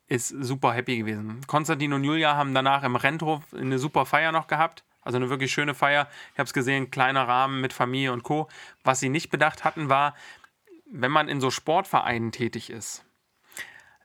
[0.07, 1.41] ist super happy gewesen.
[1.47, 4.83] Konstantin und Julia haben danach im Renthof eine super Feier noch gehabt.
[5.01, 6.09] Also eine wirklich schöne Feier.
[6.33, 8.49] Ich habe es gesehen, kleiner Rahmen mit Familie und Co.
[8.83, 10.15] Was sie nicht bedacht hatten, war,
[10.91, 13.05] wenn man in so Sportvereinen tätig ist,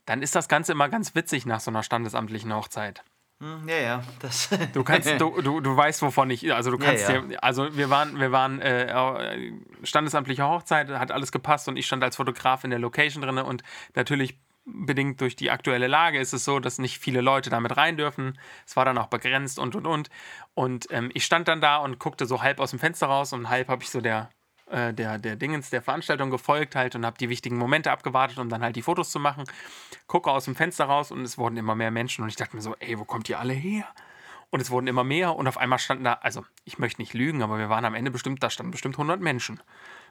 [0.06, 3.02] dann ist das Ganze immer ganz witzig nach so einer standesamtlichen Hochzeit.
[3.40, 4.02] Hm, ja, ja.
[4.20, 6.52] Das du kannst, du, du, du weißt, wovon ich.
[6.54, 7.20] Also du kannst ja, ja.
[7.22, 12.04] dir, also wir waren, wir waren äh, standesamtliche Hochzeit, hat alles gepasst und ich stand
[12.04, 13.62] als Fotograf in der Location drin und
[13.94, 17.96] natürlich bedingt durch die aktuelle Lage ist es so, dass nicht viele Leute damit rein
[17.96, 18.38] dürfen.
[18.64, 20.08] Es war dann auch begrenzt und und und.
[20.54, 23.48] Und ähm, ich stand dann da und guckte so halb aus dem Fenster raus und
[23.48, 24.30] halb habe ich so der
[24.72, 28.48] äh, der, der Dingens der Veranstaltung gefolgt halt und habe die wichtigen Momente abgewartet, um
[28.48, 29.44] dann halt die Fotos zu machen.
[30.06, 32.62] Gucke aus dem Fenster raus und es wurden immer mehr Menschen und ich dachte mir
[32.62, 33.87] so, ey, wo kommt ihr alle her?
[34.50, 37.42] Und es wurden immer mehr und auf einmal standen da, also ich möchte nicht lügen,
[37.42, 39.61] aber wir waren am Ende bestimmt, da standen bestimmt 100 Menschen.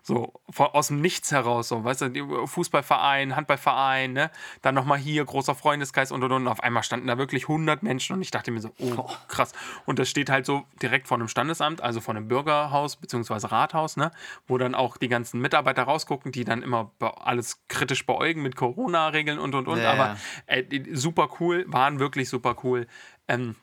[0.04, 4.32] So aus dem Nichts heraus, so, weißt du, Fußballverein, Handballverein, ne?
[4.64, 6.48] Dann nochmal hier, großer Freundeskreis und und und.
[6.48, 9.52] Auf einmal standen da wirklich 100 Menschen und ich dachte mir so, oh, krass.
[9.86, 13.48] Und das steht halt so direkt vor einem Standesamt, also vor einem Bürgerhaus bzw.
[13.48, 14.12] Rathaus, ne?
[14.48, 19.38] Wo dann auch die ganzen Mitarbeiter rausgucken, die dann immer alles kritisch beäugen mit Corona-Regeln
[19.38, 19.80] und und und.
[19.80, 22.88] Ja, Aber äh, super cool, waren wirklich super cool.
[23.28, 23.56] Ähm,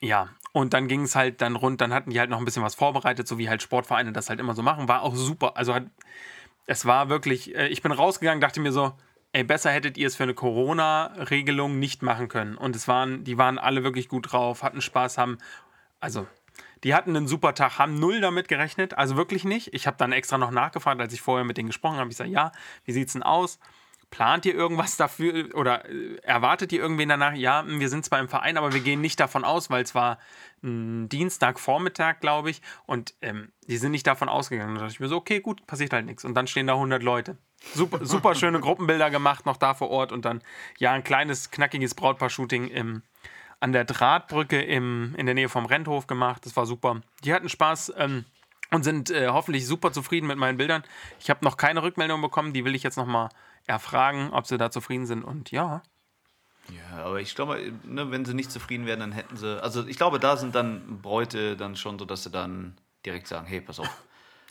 [0.00, 2.62] ja, und dann ging es halt dann rund, dann hatten die halt noch ein bisschen
[2.62, 4.88] was vorbereitet, so wie halt Sportvereine das halt immer so machen.
[4.88, 5.56] War auch super.
[5.56, 5.84] Also hat,
[6.66, 8.92] es war wirklich, äh, ich bin rausgegangen, dachte mir so,
[9.32, 12.56] ey, besser hättet ihr es für eine Corona-Regelung nicht machen können.
[12.56, 15.38] Und es waren, die waren alle wirklich gut drauf, hatten Spaß, haben,
[16.00, 16.26] also
[16.84, 19.72] die hatten einen super Tag, haben null damit gerechnet, also wirklich nicht.
[19.72, 22.10] Ich habe dann extra noch nachgefragt, als ich vorher mit denen gesprochen habe.
[22.10, 22.52] Ich sage, ja,
[22.84, 23.58] wie sieht's denn aus?
[24.12, 27.32] Plant ihr irgendwas dafür oder äh, erwartet ihr irgendwen danach?
[27.32, 29.94] Ja, hm, wir sind zwar im Verein, aber wir gehen nicht davon aus, weil es
[29.94, 30.18] war
[30.62, 34.74] ein Dienstagvormittag, glaube ich, und ähm, die sind nicht davon ausgegangen.
[34.74, 36.26] Da dachte ich mir so, okay, gut, passiert halt nichts.
[36.26, 37.38] Und dann stehen da 100 Leute.
[37.74, 40.42] Super, super schöne Gruppenbilder gemacht, noch da vor Ort und dann,
[40.78, 43.02] ja, ein kleines, knackiges Brautpaar-Shooting
[43.60, 46.44] an der Drahtbrücke im, in der Nähe vom Renthof gemacht.
[46.44, 47.00] Das war super.
[47.24, 47.94] Die hatten Spaß.
[47.96, 48.26] Ähm,
[48.70, 50.82] und sind äh, hoffentlich super zufrieden mit meinen Bildern.
[51.20, 53.28] Ich habe noch keine Rückmeldung bekommen, die will ich jetzt noch mal
[53.66, 55.82] erfragen, ob sie da zufrieden sind und ja.
[56.68, 59.62] Ja, aber ich glaube, ne, wenn sie nicht zufrieden wären, dann hätten sie.
[59.62, 63.46] Also ich glaube, da sind dann Bräute dann schon so, dass sie dann direkt sagen,
[63.46, 63.88] hey, pass auf.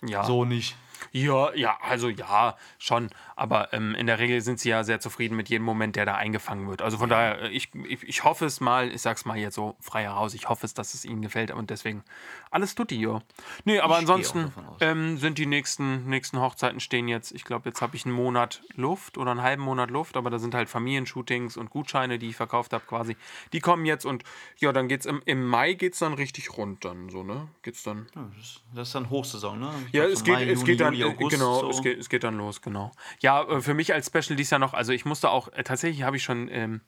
[0.04, 0.24] Ja.
[0.24, 0.76] So nicht.
[1.12, 3.10] Ja, ja, also ja, schon.
[3.36, 6.16] Aber ähm, in der Regel sind sie ja sehr zufrieden mit jedem Moment, der da
[6.16, 6.82] eingefangen wird.
[6.82, 9.76] Also von daher, äh, ich, ich, ich hoffe es mal, ich sag's mal jetzt so
[9.80, 12.04] frei heraus, ich hoffe es, dass es ihnen gefällt und deswegen
[12.52, 13.22] alles tut die, ja.
[13.66, 17.82] Nee, aber ich ansonsten ähm, sind die nächsten, nächsten Hochzeiten stehen jetzt, ich glaube, jetzt
[17.82, 21.58] habe ich einen Monat Luft oder einen halben Monat Luft, aber da sind halt Familienshootings
[21.58, 23.16] und Gutscheine, die ich verkauft habe quasi.
[23.54, 24.24] Die kommen jetzt und
[24.60, 27.48] ja, dann geht's im, im Mai geht's dann richtig rund dann so, ne?
[27.62, 28.08] Geht's dann.
[28.16, 28.30] Ja,
[28.74, 29.72] das, ist dann Hochsaison, ne?
[29.88, 31.70] Ich ja, es geht, Mai, es Juni, geht dann, Juli, August, genau, so.
[31.70, 32.92] es, geht, es geht dann los, genau.
[33.20, 36.04] Ja, äh, für mich als Special dies Jahr noch, also ich musste auch, äh, tatsächlich
[36.04, 36.82] habe ich schon ähm,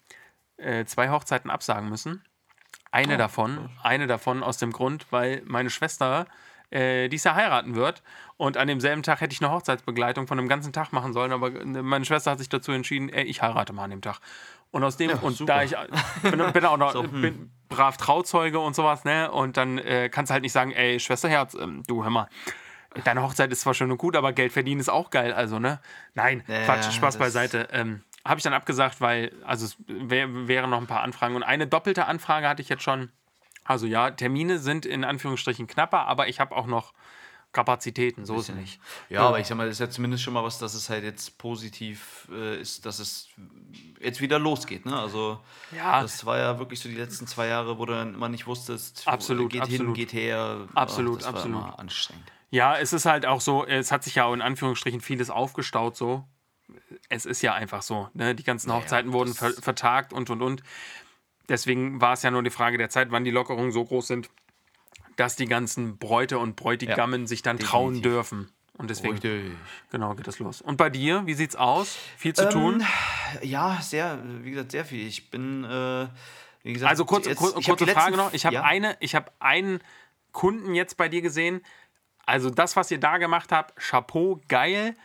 [0.58, 2.24] äh, zwei Hochzeiten absagen müssen.
[2.92, 6.28] Eine oh, davon, eine davon aus dem Grund, weil meine Schwester
[6.74, 8.04] äh, dies Jahr heiraten wird.
[8.38, 11.54] Und an demselben Tag hätte ich eine Hochzeitsbegleitung von einem ganzen Tag machen sollen, aber
[11.54, 14.20] äh, meine Schwester hat sich dazu entschieden, ey, ich heirate mal an dem Tag.
[14.72, 15.54] Und aus dem, ja, und super.
[15.54, 15.76] da ich
[16.24, 17.22] bin, bin auch noch so, hm.
[17.22, 19.32] bin brav Trauzeuge und sowas, ne?
[19.32, 22.28] Und dann äh, kannst du halt nicht sagen, ey, Schwesterherz, ähm, du hör mal,
[23.04, 25.80] deine Hochzeit ist zwar schön und gut, aber Geld verdienen ist auch geil, also, ne?
[26.14, 27.68] Nein, ja, Quatsch, Spaß beiseite.
[27.72, 31.36] Ähm, Habe ich dann abgesagt, weil, also es wär, wären noch ein paar Anfragen.
[31.36, 33.10] Und eine doppelte Anfrage hatte ich jetzt schon.
[33.66, 36.94] Also ja, Termine sind in Anführungsstrichen knapper, aber ich habe auch noch
[37.54, 38.80] Kapazitäten, so ist es nicht.
[39.10, 41.04] Ja, aber ich sag mal, das ist ja zumindest schon mal was, dass es halt
[41.04, 43.30] jetzt positiv äh, ist, dass es
[44.02, 44.88] jetzt wieder losgeht.
[44.88, 45.00] Ne?
[45.00, 45.40] Also,
[45.72, 46.02] Ja.
[46.02, 49.08] das war ja wirklich so die letzten zwei Jahre, wo du dann immer nicht wusstest,
[49.08, 49.96] Absolut, geht hin, absolut.
[49.96, 50.68] geht her.
[50.74, 51.58] Absolut, das war absolut.
[51.62, 52.32] immer anstrengend.
[52.54, 55.96] Ja, es ist halt auch so, es hat sich ja auch in Anführungsstrichen vieles aufgestaut
[55.98, 56.24] so.
[57.10, 58.10] Es ist ja einfach so.
[58.14, 58.36] Ne?
[58.36, 60.62] Die ganzen Ja, Hochzeiten wurden das- ver vertagt und und und.
[61.50, 64.30] Deswegen war es ja nur die Frage der Zeit, wann die Lockerungen so groß sind,
[65.16, 68.12] dass die ganzen Bräute und Bräutigammen sich dann trauen definitiv.
[68.12, 68.50] dürfen.
[68.78, 69.52] Und deswegen, Richtig.
[69.92, 70.62] genau, geht das los.
[70.62, 71.98] Und bei dir, wie sieht's aus?
[72.18, 72.84] Viel Ähm, zu tun?
[73.42, 75.08] Ja, sehr, wie gesagt, sehr viel.
[75.08, 76.08] Ich bin, äh,
[76.64, 78.34] wie gesagt, Also kurze, jetzt- kurze Frage letzten- noch.
[78.34, 78.62] Ich habe ja?
[78.64, 79.80] eine, ich habe einen
[80.32, 81.62] Kunden jetzt bei dir gesehen.
[82.26, 84.96] Also das, was ihr da gemacht habt, Chapeau, geil.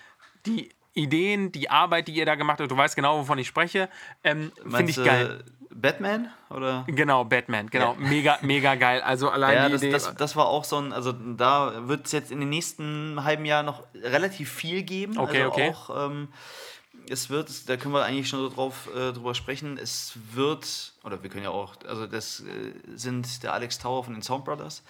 [0.47, 3.89] Die Ideen, die Arbeit, die ihr da gemacht habt, du weißt genau, wovon ich spreche,
[4.25, 5.45] ähm, finde ich geil.
[5.71, 6.31] Batman?
[6.51, 6.85] Oder?
[6.89, 9.01] Genau, Batman, genau, mega, mega geil.
[9.03, 9.93] Also allein Ja, die das, Idee.
[9.93, 13.45] das, das war auch so ein, also da wird es jetzt in den nächsten halben
[13.45, 15.19] Jahr noch relativ viel geben.
[15.19, 15.71] Okay, also okay.
[15.71, 16.29] Auch, ähm,
[17.11, 21.23] es wird, da können wir eigentlich schon so drauf, äh, drüber sprechen, es wird, oder
[21.23, 24.83] wir können ja auch, also das äh, sind der Alex Tower von den Sound Brothers,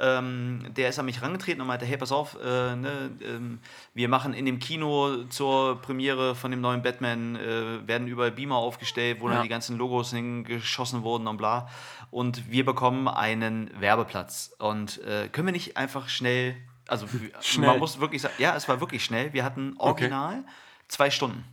[0.00, 3.58] ähm, der ist an mich rangetreten und meinte, hey, pass auf, äh, ne, ähm,
[3.94, 8.56] wir machen in dem Kino zur Premiere von dem neuen Batman, äh, werden überall Beamer
[8.56, 9.34] aufgestellt, wo Ja.
[9.34, 11.68] dann die ganzen Logos hingeschossen wurden und bla.
[12.10, 14.54] Und wir bekommen einen Werbeplatz.
[14.58, 16.56] Und äh, können wir nicht einfach schnell,
[16.86, 17.06] also
[17.40, 17.66] Schnell.
[17.68, 19.32] man muss wirklich sagen, ja, es war wirklich schnell.
[19.32, 20.44] Wir hatten original
[20.88, 21.44] zwei Stunden.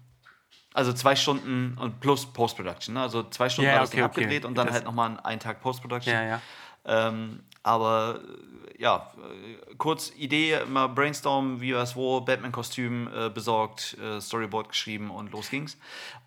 [0.74, 2.96] Also zwei Stunden und plus Post-Production.
[2.96, 3.02] Ne?
[3.02, 4.06] Also zwei Stunden Ja, war das okay, okay.
[4.06, 6.14] abgedreht und dann Das- halt nochmal einen Tag Post-Production.
[6.14, 6.42] ja, ja.
[6.86, 8.22] Ähm, aber
[8.78, 14.70] äh, ja, äh, kurz Idee, immer Brainstorm, wie was wo, Batman-Kostüm äh, besorgt, äh, Storyboard
[14.70, 15.78] geschrieben und los ging's.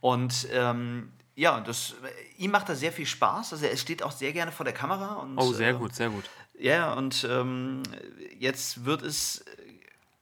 [0.01, 3.53] Und ähm, ja, das, äh, ihm macht das sehr viel Spaß.
[3.53, 5.15] Also er steht auch sehr gerne vor der Kamera.
[5.15, 6.25] Und, Oh, sehr äh, gut, sehr gut.
[6.59, 7.85] Ja, und ähm,
[8.39, 9.45] jetzt wird es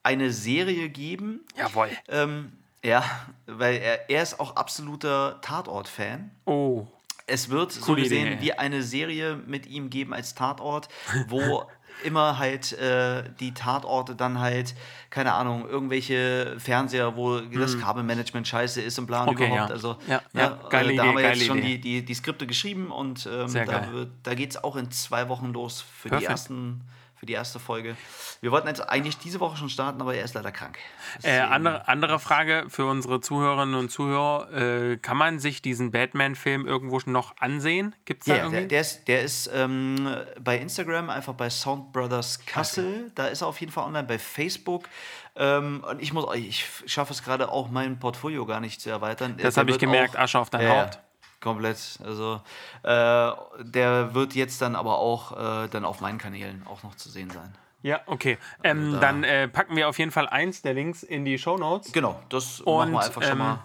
[0.03, 1.41] eine Serie geben.
[1.57, 1.89] Jawohl.
[2.09, 2.53] Ähm,
[2.85, 3.03] ja,
[3.47, 6.31] weil er, er ist auch absoluter Tatort-Fan.
[6.45, 6.87] Oh,
[7.27, 8.41] Es wird so Coole gesehen Idee.
[8.41, 10.89] wie eine Serie mit ihm geben als Tatort,
[11.29, 11.65] wo
[12.05, 14.75] immer halt äh, die Tatorte dann halt,
[15.09, 19.35] keine Ahnung, irgendwelche Fernseher, wo das Kabelmanagement scheiße ist und bla und Mhm.
[19.37, 19.71] Okay, überhaupt.
[19.71, 19.75] ja.
[19.75, 22.15] Also, Ja, ne, ja, geile äh, da Idee, haben wir jetzt schon die, die, die
[22.15, 26.09] Skripte geschrieben und ähm, da, wird- da geht es auch in zwei Wochen los für
[26.09, 26.31] die, Perfekt.
[26.31, 26.83] ersten,
[27.19, 27.97] für die erste Folge.
[28.41, 30.79] Wir wollten jetzt eigentlich diese Woche schon starten, aber er ist leider krank.
[31.23, 34.53] Äh, andere, andere Frage für unsere Zuhörerinnen und Zuhörer.
[34.53, 37.95] Äh, kann man sich diesen Batman-Film irgendwo noch ansehen?
[38.05, 38.59] Gibt es da Ja, irgendwie?
[38.61, 43.11] der, der ist, der ist ähm, bei Instagram einfach bei Sound Brothers Kassel.
[43.15, 44.89] Da ist er auf jeden Fall online bei Facebook.
[45.37, 49.37] Ähm, und ich muss, ich schaffe es gerade auch, mein Portfolio gar nicht zu erweitern.
[49.41, 50.99] das habe ich gemerkt, auch- Asche auf dein Ja, Haupt.
[51.47, 51.99] Komplett.
[52.05, 52.41] Also
[52.83, 53.33] äh,
[53.63, 57.31] der wird jetzt dann aber auch äh, dann auf meinen Kanälen auch noch zu sehen
[57.31, 57.55] sein.
[57.83, 58.37] Ja, okay.
[58.65, 61.57] Ähm, da- dann äh, packen wir auf jeden Fall eins der Links in die Show
[61.57, 61.93] Notes.
[61.93, 63.59] Genau, das Und, machen wir einfach schon ähm, mal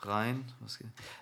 [0.00, 0.44] rein.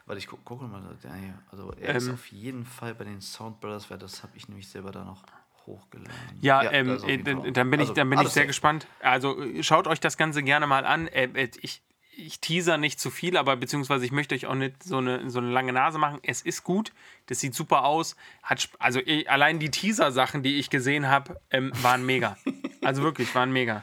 [0.06, 0.82] Warte, ich gu gucke mal.
[1.02, 1.34] Der hier.
[1.50, 4.48] Also er ist Ähm, auf jeden Fall bei den Sound Brothers, weil das habe ich
[4.48, 5.22] nämlich selber da noch
[5.66, 6.12] hochgeladen.
[6.40, 7.18] Ja, da ähm, ist äh,
[7.52, 8.86] dann bin ich, Also, dann bin ich alles sehr gespannt.
[9.00, 11.06] Also äh, schaut euch das Ganze gerne mal an.
[11.08, 11.82] Äh, ich,
[12.16, 15.38] ich teaser nicht zu viel, aber beziehungsweise ich möchte euch auch nicht so eine, so
[15.38, 16.18] eine lange Nase machen.
[16.22, 16.92] Es ist gut,
[17.26, 18.16] das sieht super aus.
[18.42, 22.36] Hat, also eh, allein die Teaser-Sachen, die ich gesehen habe, ähm, waren mega.
[22.82, 23.82] also wirklich, waren mega.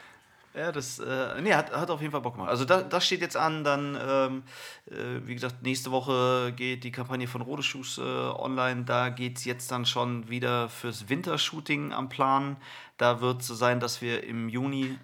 [0.54, 2.50] Ja, das äh, nee, hat, hat auf jeden Fall Bock gemacht.
[2.50, 4.44] Also da, das steht jetzt an, dann, ähm,
[4.88, 8.84] äh, wie gesagt, nächste Woche geht die Kampagne von Rodeschuss äh, online.
[8.84, 12.58] Da geht es jetzt dann schon wieder fürs Wintershooting am Plan.
[12.98, 14.98] Da wird es so sein, dass wir im Juni,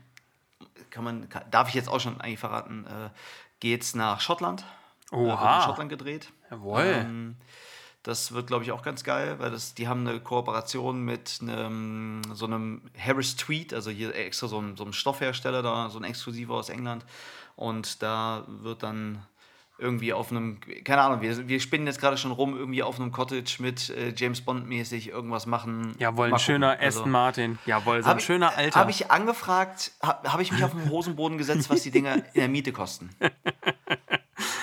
[0.90, 3.10] kann man, kann, darf ich jetzt auch schon eigentlich verraten, äh,
[3.60, 4.66] geht es nach Schottland.
[5.12, 5.62] Äh, wird in Oha.
[5.62, 6.32] Schottland gedreht.
[6.50, 6.84] Jawohl.
[6.84, 7.36] Ähm,
[8.04, 12.22] das wird, glaube ich, auch ganz geil, weil das, die haben eine Kooperation mit einem,
[12.34, 16.06] so einem Harris Tweed, also hier extra so ein, so ein Stoffhersteller, da, so ein
[16.06, 17.06] exklusiver aus England.
[17.58, 19.26] Und da wird dann
[19.80, 23.12] irgendwie auf einem, keine Ahnung, wir, wir spinnen jetzt gerade schon rum, irgendwie auf einem
[23.12, 25.94] Cottage mit äh, James Bond mäßig irgendwas machen.
[26.00, 26.80] Jawohl, ein schöner.
[26.80, 27.60] Also, Aston Martin.
[27.66, 28.80] Jawohl, so ein ich- schöner Alter.
[28.80, 32.24] Habe ich angefragt, habe hab ich mich auf den Hosenboden gesetzt, was die Dinger in
[32.42, 33.10] der Miete kosten.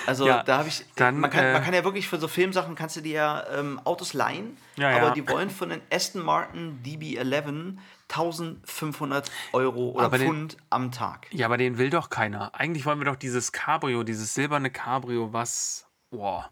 [0.07, 2.27] Also Ja, da habe ich, dann, man, kann, äh, man kann ja wirklich für so
[2.27, 6.23] Filmsachen, kannst du dir ja ähm, Autos leihen, Ja, aber die wollen von den Aston
[6.23, 7.73] Martin DB11
[8.09, 11.27] 1500 Euro oder Aber den- Pfund am Tag.
[11.31, 12.53] Ja, aber den will doch keiner.
[12.55, 15.87] Eigentlich wollen wir doch dieses Cabrio, dieses silberne Cabrio, was.
[16.11, 16.49] Boah.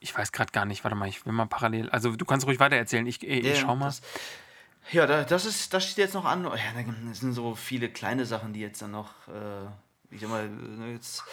[0.00, 0.84] Ich weiß gerade gar nicht.
[0.84, 1.90] Warte mal, ich will mal parallel.
[1.90, 3.06] Also, du kannst ruhig weiter erzählen.
[3.06, 3.86] Ich, ich Ja, schau mal.
[3.86, 4.00] Das,
[4.90, 6.44] ja, da, das, ist, das steht jetzt noch an.
[6.44, 9.66] Ja, da sind so viele kleine Sachen, die jetzt dann noch, äh,
[10.14, 10.48] ich sag mal,
[10.80, 11.24] äh, jetzt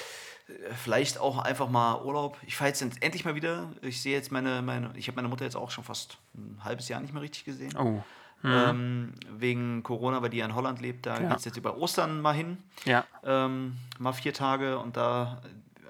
[0.48, 2.38] äh, vielleicht auch einfach mal Urlaub.
[2.46, 3.72] Ich fahre jetzt endlich mal wieder.
[3.82, 6.90] Ich sehe jetzt meine, meine ich habe meine Mutter jetzt auch schon fast ein halbes
[6.90, 7.76] Jahr nicht mehr richtig gesehen.
[7.78, 8.04] Oh.
[8.48, 11.06] Ähm, wegen Corona, weil die ja in Holland lebt.
[11.06, 11.30] Da Ja.
[11.30, 13.04] geht es jetzt über Ostern mal hin, Ja.
[13.24, 15.42] ähm, mal vier Tage und da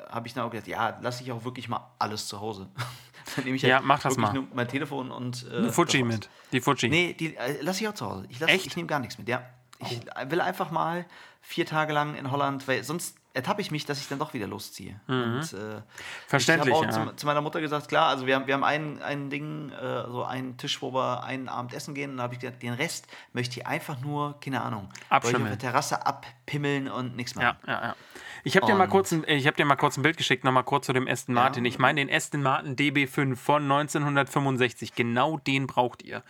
[0.09, 2.67] habe ich dann auch gedacht, ja, lasse ich auch wirklich mal alles zu Hause.
[3.35, 4.33] dann nehme ich Ja, halt mach das mal.
[4.33, 6.29] nur mein Telefon und äh, Eine Fuji mit.
[6.51, 6.89] Die Fuji.
[6.89, 8.25] Nee, die äh, lasse ich auch zu Hause.
[8.29, 8.67] Ich, lass- Echt?
[8.67, 9.41] ich nehme gar nichts mit, ja.
[9.79, 10.29] Ich Oh.
[10.31, 11.05] will einfach mal
[11.41, 14.47] vier Tage lang in Holland, weil sonst ertappe ich mich, dass ich dann doch wieder
[14.47, 14.99] losziehe.
[15.07, 15.15] Und,
[15.53, 15.83] äh, Mhm.
[16.27, 17.01] Verständlich, ich habe ja.
[17.03, 19.69] auch zu, zu meiner Mutter gesagt, klar, also wir haben, wir haben ein, ein Ding,
[19.71, 22.11] äh, so einen Tisch, wo wir einen Abend essen gehen.
[22.11, 25.11] Und da habe ich gesagt, den Rest möchte ich einfach nur, keine Ahnung, euch auf
[25.11, 25.49] Abschimmeln.
[25.49, 27.57] der Terrasse abpimmeln und nichts machen.
[27.67, 27.95] Ja, ja, ja.
[28.43, 30.43] Ich habe dir, mal Und- kurz ein- ich hab dir mal kurz ein Bild geschickt,
[30.43, 31.65] nochmal kurz zu dem Aston Martin.
[31.65, 34.93] Ich meine den Aston Martin DB5 von 1965.
[34.95, 36.23] Genau den braucht ihr.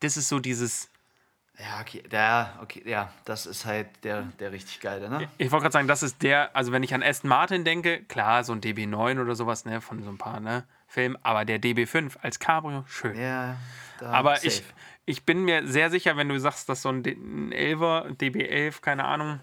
[0.00, 0.90] Das ist so dieses.
[1.62, 5.28] Ja, okay, der, okay, ja, das ist halt der, der richtig geile, ne?
[5.38, 8.42] Ich wollte gerade sagen, das ist der, also wenn ich an Aston Martin denke, klar,
[8.42, 12.16] so ein DB9 oder sowas, ne, von so ein paar, ne, Filmen, aber der DB5
[12.20, 13.16] als Cabrio, schön.
[13.16, 13.56] Ja,
[14.00, 14.48] aber safe.
[14.48, 14.64] ich,
[15.06, 18.80] ich bin mir sehr sicher, wenn du sagst, dass so ein, D- ein 11er, DB11,
[18.80, 19.38] keine Ahnung,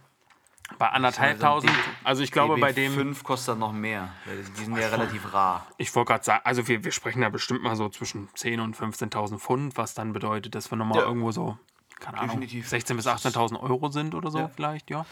[0.77, 4.75] bei anderthalb tausend, also ich glaube bei dem, 5 kostet noch mehr, weil die sind
[4.75, 5.65] ja relativ rar.
[5.77, 8.75] ich wollte gerade sagen, also wir, wir sprechen da bestimmt mal so zwischen 10.000 und
[8.75, 11.05] 15.000 Pfund, was dann bedeutet, dass wir nochmal Ja.
[11.05, 11.57] irgendwo so,
[11.99, 12.71] keine Ahnung, Definitiv.
[12.71, 14.47] 16.000 bis 18.000 Euro sind oder so Ja.
[14.49, 15.05] vielleicht, ja.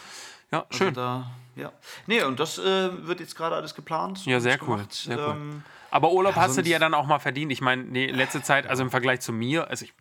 [0.51, 0.93] Ja, Also schön.
[0.93, 1.71] Da, ja.
[2.05, 4.25] Nee, und das äh, wird jetzt gerade alles geplant.
[4.25, 4.93] Ja, sehr cool, gemacht.
[4.93, 5.33] sehr cool.
[5.35, 7.51] Ähm, Aber Urlaub Ja, hast du dir ja dann auch mal verdient.
[7.51, 9.93] Ich meine, die letzte Zeit, also im Vergleich zu mir, also ich,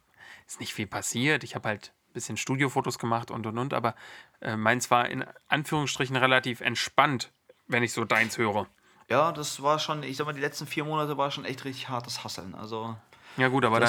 [0.47, 1.43] ist nicht viel passiert.
[1.43, 3.95] Ich habe halt ein bisschen Studiofotos gemacht und und und, aber
[4.41, 7.33] äh, meins war in Anführungsstrichen relativ entspannt,
[7.67, 8.69] wenn ich so deins höre.
[9.09, 11.89] ja, das war schon, ich sag mal, die letzten vier Monate war schon echt richtig
[11.89, 12.55] hartes Hasseln.
[12.55, 12.97] Also
[13.37, 13.81] Ja, gut, aber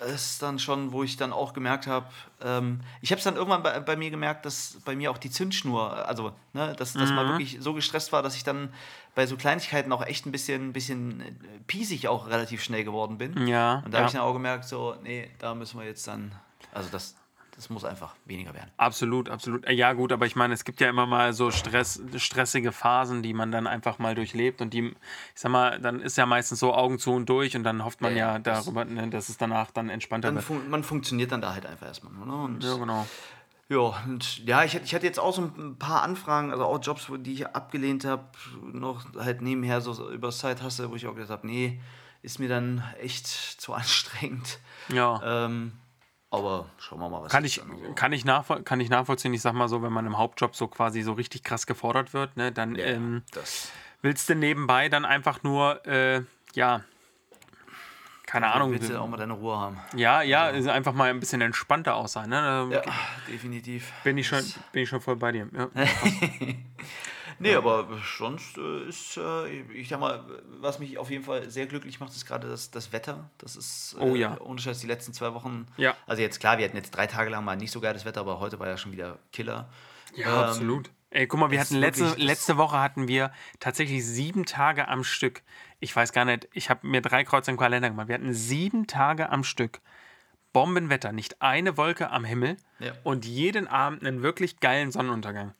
[0.00, 2.06] das ist dann schon, wo ich dann auch gemerkt habe,
[2.42, 5.30] ähm, ich habe es dann irgendwann bei, bei mir gemerkt, dass bei mir auch die
[5.30, 7.16] Zündschnur, also, ne, dass, dass Mhm.
[7.16, 8.72] man wirklich so gestresst war, dass ich dann
[9.14, 11.32] bei so Kleinigkeiten auch echt ein bisschen, bisschen äh,
[11.66, 13.46] piesig auch relativ schnell geworden bin.
[13.46, 16.06] Ja, Und da habe ich ja dann auch gemerkt, so, nee, da müssen wir jetzt
[16.08, 16.32] dann,
[16.72, 17.14] also das,
[17.60, 18.70] das muss einfach weniger werden.
[18.78, 19.68] absolut, absolut.
[19.68, 23.34] Ja, gut, aber ich meine, es gibt ja immer mal so Stress, stressige Phasen, die
[23.34, 24.94] man dann einfach mal durchlebt und die, ich
[25.34, 28.12] sag mal, dann ist ja meistens so Augen zu und durch und dann hofft man
[28.12, 30.44] Ja, ja, ja, das- darüber, ne, dass es danach dann entspannter Dann wird.
[30.46, 32.12] fun man funktioniert dann da halt einfach erstmal.
[32.14, 32.56] Ne?
[32.62, 33.06] Ja, genau.
[33.68, 36.78] ja, und ja, ich, hatte- ich hatte jetzt auch so ein paar Anfragen, also auch
[36.82, 38.24] Jobs, die ich abgelehnt habe,
[38.72, 41.78] noch halt nebenher so, über Side Hustle, wo ich auch gesagt habe, nee,
[42.22, 44.58] ist mir dann echt zu anstrengend.
[44.88, 45.20] Ja.
[45.44, 45.72] Ähm,
[46.30, 49.34] aber schauen wir mal, was Kann ich, so- kann, ich nachvoll kann ich nachvollziehen.
[49.34, 52.36] Ich sag mal so, wenn man im Hauptjob so quasi so richtig krass gefordert wird,
[52.36, 53.22] ne, dann Ja, ähm,
[54.02, 56.22] willst du nebenbei dann einfach nur, äh,
[56.54, 56.82] ja,
[58.26, 58.70] keine Ahnung.
[58.70, 59.80] willst du auch mal deine Ruhe haben.
[59.96, 62.28] Ja, ja, ist einfach mal ein bisschen entspannter aus sein.
[62.30, 62.40] Ne?
[62.40, 62.82] Da Ja,
[63.28, 63.92] definitiv.
[64.04, 65.48] bin, ich schon, bin ich schon voll bei dir.
[65.52, 65.68] Ja.
[67.40, 70.22] Nee, aber sonst äh, ist, äh, ich sag mal,
[70.60, 73.30] was mich auf jeden Fall sehr glücklich macht, ist gerade das, das Wetter.
[73.38, 74.38] Das ist äh, Oh ja.
[74.40, 75.66] ohne Scheiß die letzten zwei Wochen.
[75.78, 75.96] Ja.
[76.06, 78.40] Also jetzt klar, wir hatten jetzt drei Tage lang mal nicht so geiles Wetter, aber
[78.40, 79.68] heute war ja schon wieder Killer.
[80.14, 80.90] Ja, Ähm, absolut.
[81.12, 85.42] Ey, guck mal, wir hatten letzte, letzte Woche hatten wir tatsächlich sieben Tage am Stück.
[85.80, 88.06] Ich weiß gar nicht, ich habe mir drei Kreuze im Kalender gemacht.
[88.06, 89.80] Wir hatten sieben Tage am Stück.
[90.52, 92.92] Bombenwetter, nicht eine Wolke am Himmel Ja.
[93.04, 95.54] und jeden Abend einen wirklich geilen Sonnenuntergang.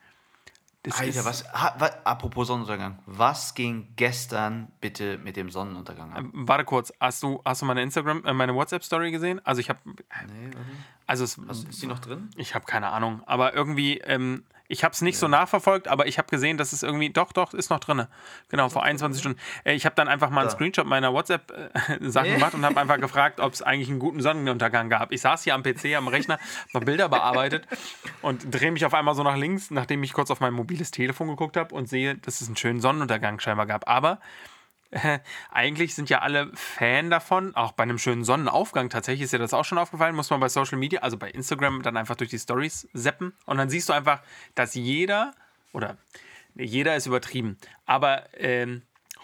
[0.83, 6.25] Das Alter, was, ha, wa, apropos Sonnenuntergang, was ging gestern bitte mit dem Sonnenuntergang ab?
[6.33, 9.45] Warte kurz, hast du, hast du meine Instagram, äh, meine WhatsApp-Story gesehen?
[9.45, 10.51] Also ich habe, Nee,
[11.07, 12.31] also es, Ist die noch drin?
[12.37, 16.17] Ich habe keine Ahnung, aber irgendwie, ähm, ich habe es nicht so nachverfolgt, aber ich
[16.19, 18.07] habe gesehen, dass es irgendwie, doch, doch, ist noch drin.
[18.49, 19.39] Genau, vor 21 Stunden.
[19.65, 20.51] Äh, ich habe dann einfach mal einen.
[20.51, 22.35] Screenshot meiner WhatsApp-Sachen Nee.
[22.35, 25.11] gemacht und habe einfach gefragt, ob es eigentlich einen guten Sonnenuntergang gab.
[25.13, 26.39] Ich saß hier am PC, am Rechner,
[26.73, 27.67] habe Bilder bearbeitet
[28.23, 31.29] und drehe mich auf einmal so nach links, nachdem ich kurz auf mein mobiles Telefon
[31.29, 33.89] geguckt habe und sehe, dass es einen schönen Sonnenuntergang scheinbar gab.
[33.89, 34.21] Aber
[35.51, 39.55] eigentlich sind ja alle Fan davon, auch bei einem schönen Sonnenaufgang tatsächlich ist ja das
[39.55, 42.39] auch schon aufgefallen, muss man bei Social Media, also bei Instagram dann einfach durch die
[42.39, 44.23] Stories seppen und dann siehst du einfach,
[44.55, 45.33] dass jeder,
[45.73, 45.97] oder
[46.55, 48.83] jeder ist übertrieben, aber ähm,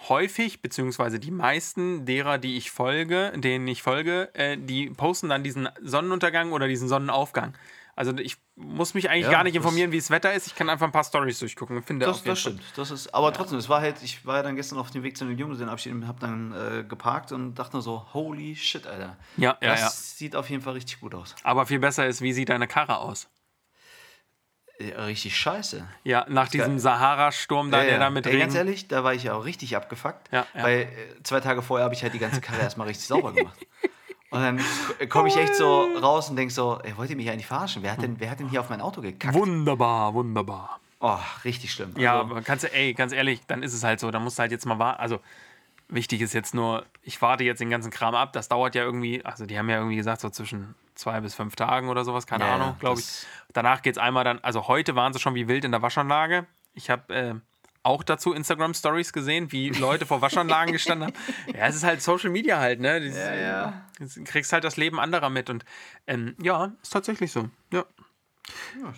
[0.09, 5.43] häufig, beziehungsweise die meisten derer, die ich folge, denen ich folge, äh, die posten dann
[5.43, 7.55] diesen Sonnenuntergang oder diesen Sonnenaufgang.
[7.97, 10.47] Also ich muss mich eigentlich Ja, gar nicht informieren, wie das Wetter ist.
[10.47, 12.63] Ich kann einfach ein paar Stories durchgucken und finde Das, auf jeden das stimmt.
[12.77, 15.17] Das ist, aber trotzdem, es war halt, ich war ja dann gestern auf dem Weg
[15.17, 19.17] zu einem Junggesellenabschied und hab dann äh, geparkt und dachte nur so, holy shit, Alter.
[19.39, 19.89] Ja, ja, das ja.
[19.91, 21.35] sieht auf jeden Fall richtig gut aus.
[21.43, 23.29] Aber viel besser ist, wie sieht deine Karre aus?
[24.79, 25.89] Richtig scheiße.
[26.05, 27.99] Ja, nach diesem Sahara-Sturm da, Ja, der ja.
[27.99, 28.43] da mit Ey, Regen.
[28.43, 30.31] ganz ehrlich, da war ich ja auch richtig abgefuckt.
[30.31, 30.63] Ja, ja.
[30.63, 33.59] Weil äh, zwei Tage vorher habe ich halt die ganze Karre erstmal richtig sauber gemacht.
[34.31, 37.47] Und dann komme ich echt so raus und denke so, ey, wollt ihr mich eigentlich
[37.47, 37.83] verarschen?
[37.83, 39.35] Wer hat denn, wer hat denn hier auf mein Auto gekackt?
[39.35, 40.81] Wunderbar, wunderbar.
[41.01, 41.93] Oh, richtig schlimm.
[41.97, 44.39] Ja, Also, aber kannst du, ey, ganz ehrlich, dann ist es halt so, da musst
[44.39, 45.01] du halt jetzt mal warten.
[45.01, 45.21] Also,
[45.89, 48.33] Wichtig ist jetzt nur, ich warte jetzt den ganzen Kram ab.
[48.33, 51.55] Das dauert ja irgendwie, also die haben ja irgendwie gesagt, so zwischen zwei bis fünf
[51.55, 53.07] Tagen oder sowas, keine Ja, Ahnung, glaube ich.
[53.53, 56.45] Danach geht es einmal dann, also heute waren sie schon wie wild in der Waschanlage.
[56.75, 57.35] Ich habe äh,
[57.87, 61.55] auch dazu Instagram-Stories gesehen, wie Leute vor Waschanlagen gestanden haben.
[61.55, 63.01] Ja, es ist halt Social Media halt, ne?
[63.01, 63.87] Das, Ja, ja.
[63.99, 65.65] Du kriegst halt das Leben anderer mit und
[66.07, 67.49] ähm, ja, ist tatsächlich so.
[67.73, 67.85] Ja.
[68.81, 68.93] Ja,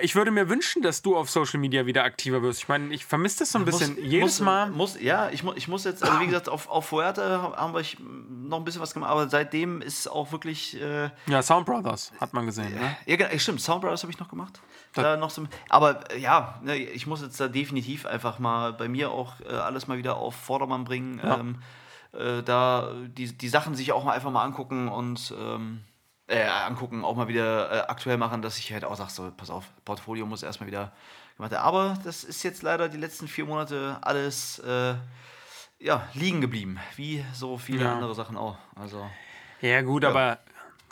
[0.00, 2.60] ich würde mir wünschen, dass du auf Social Media wieder aktiver wirst.
[2.60, 3.94] Ich meine, ich vermisse das so ein bisschen.
[3.96, 4.70] Muss- Jedes muss, Mal.
[4.70, 7.82] Muss, ja, ich, mu ich muss jetzt, also wie gesagt, auf, auf Fuerte haben wir
[8.48, 10.80] noch ein bisschen was gemacht, aber seitdem ist auch wirklich.
[10.80, 12.74] Äh, Ja, Sound Brothers hat man gesehen.
[12.74, 12.96] Ne?
[13.04, 14.60] ja, genau, stimmt, Sound Brothers habe ich noch gemacht.
[14.94, 18.88] Da noch so, aber äh, ja, ne, ich muss jetzt da definitiv einfach mal bei
[18.88, 21.20] mir auch äh, alles mal wieder auf Vordermann bringen.
[21.22, 21.38] Ja.
[21.40, 21.56] Ähm,
[22.12, 25.80] äh, da die, die Sachen sich auch mal einfach mal angucken und ähm,
[26.26, 29.50] äh, angucken, auch mal wieder äh, aktuell machen, dass ich halt auch sage, so, pass
[29.50, 30.92] auf, Portfolio muss erstmal wieder
[31.36, 31.64] gemacht werden.
[31.64, 34.94] Aber das ist jetzt leider die letzten vier Monate alles äh,
[35.78, 37.92] ja, liegen geblieben, wie so viele Ja.
[37.92, 38.56] andere Sachen auch.
[38.74, 39.06] Also
[39.60, 40.38] Ja, gut, aber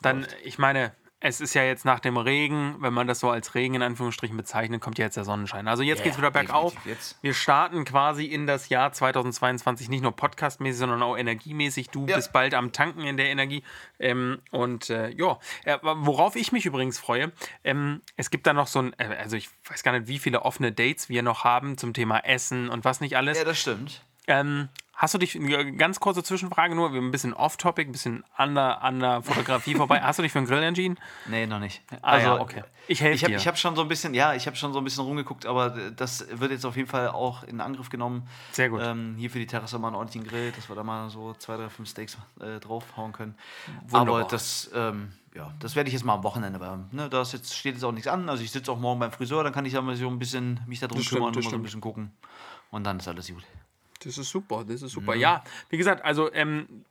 [0.02, 0.92] dann, ich meine,
[1.24, 4.36] es ist ja jetzt nach dem Regen, wenn man das so als Regen in Anführungsstrichen
[4.36, 5.68] bezeichnet, kommt ja jetzt der Sonnenschein.
[5.68, 6.74] Also jetzt Ja, geht's wieder bergauf.
[7.20, 11.90] Wir starten quasi in das Jahr 2022 nicht nur podcastmäßig, sondern auch energiemäßig.
[11.90, 12.16] Du Ja.
[12.16, 13.62] bist bald am Tanken in der Energie.
[14.00, 17.30] Ähm, und äh, ja, äh, worauf ich mich übrigens freue,
[17.62, 20.42] ähm, es gibt da noch so ein, äh, also ich weiß gar nicht, wie viele
[20.42, 23.38] offene Dates wir noch haben zum Thema Essen und was nicht alles.
[23.38, 24.04] ja, das stimmt.
[24.32, 28.24] Ähm, hast du dich, eine ganz kurze Zwischenfrage nur, wir ein bisschen off-topic, ein bisschen
[28.36, 30.00] an der, an der Fotografie vorbei.
[30.00, 30.96] Hast du dich für einen Grill entschieden?
[31.26, 31.82] Nee, noch nicht.
[32.02, 32.62] Ah ja, okay.
[32.88, 33.38] Ich helfe Ich habe dir.
[33.38, 35.70] ich hab schon so ein bisschen, ja, ich habe schon so ein bisschen rumgeguckt, aber
[35.70, 38.28] das wird jetzt auf jeden Fall auch in Angriff genommen.
[38.52, 38.80] Sehr gut.
[38.82, 41.56] Ähm, hier für die Terrasse mal einen ordentlichen Grill, dass wir da mal so zwei,
[41.56, 43.34] drei, fünf Steaks äh, draufhauen können.
[43.88, 44.20] Wunderbar.
[44.20, 47.32] Aber das, ähm, ja, das werde ich jetzt mal am Wochenende, weil ne, da ist
[47.32, 48.28] jetzt, steht jetzt auch nichts an.
[48.28, 50.60] Also ich sitze auch morgen beim Friseur, dann kann ich ja mal so ein bisschen
[50.66, 52.12] mich Das stimmt, kümmern das und mal so ein bisschen gucken.
[52.70, 53.44] Und dann ist alles gut.
[54.04, 54.88] Das ist super, das ist Mhm.
[54.88, 55.14] super.
[55.14, 56.84] Ja, wie gesagt, also ähm,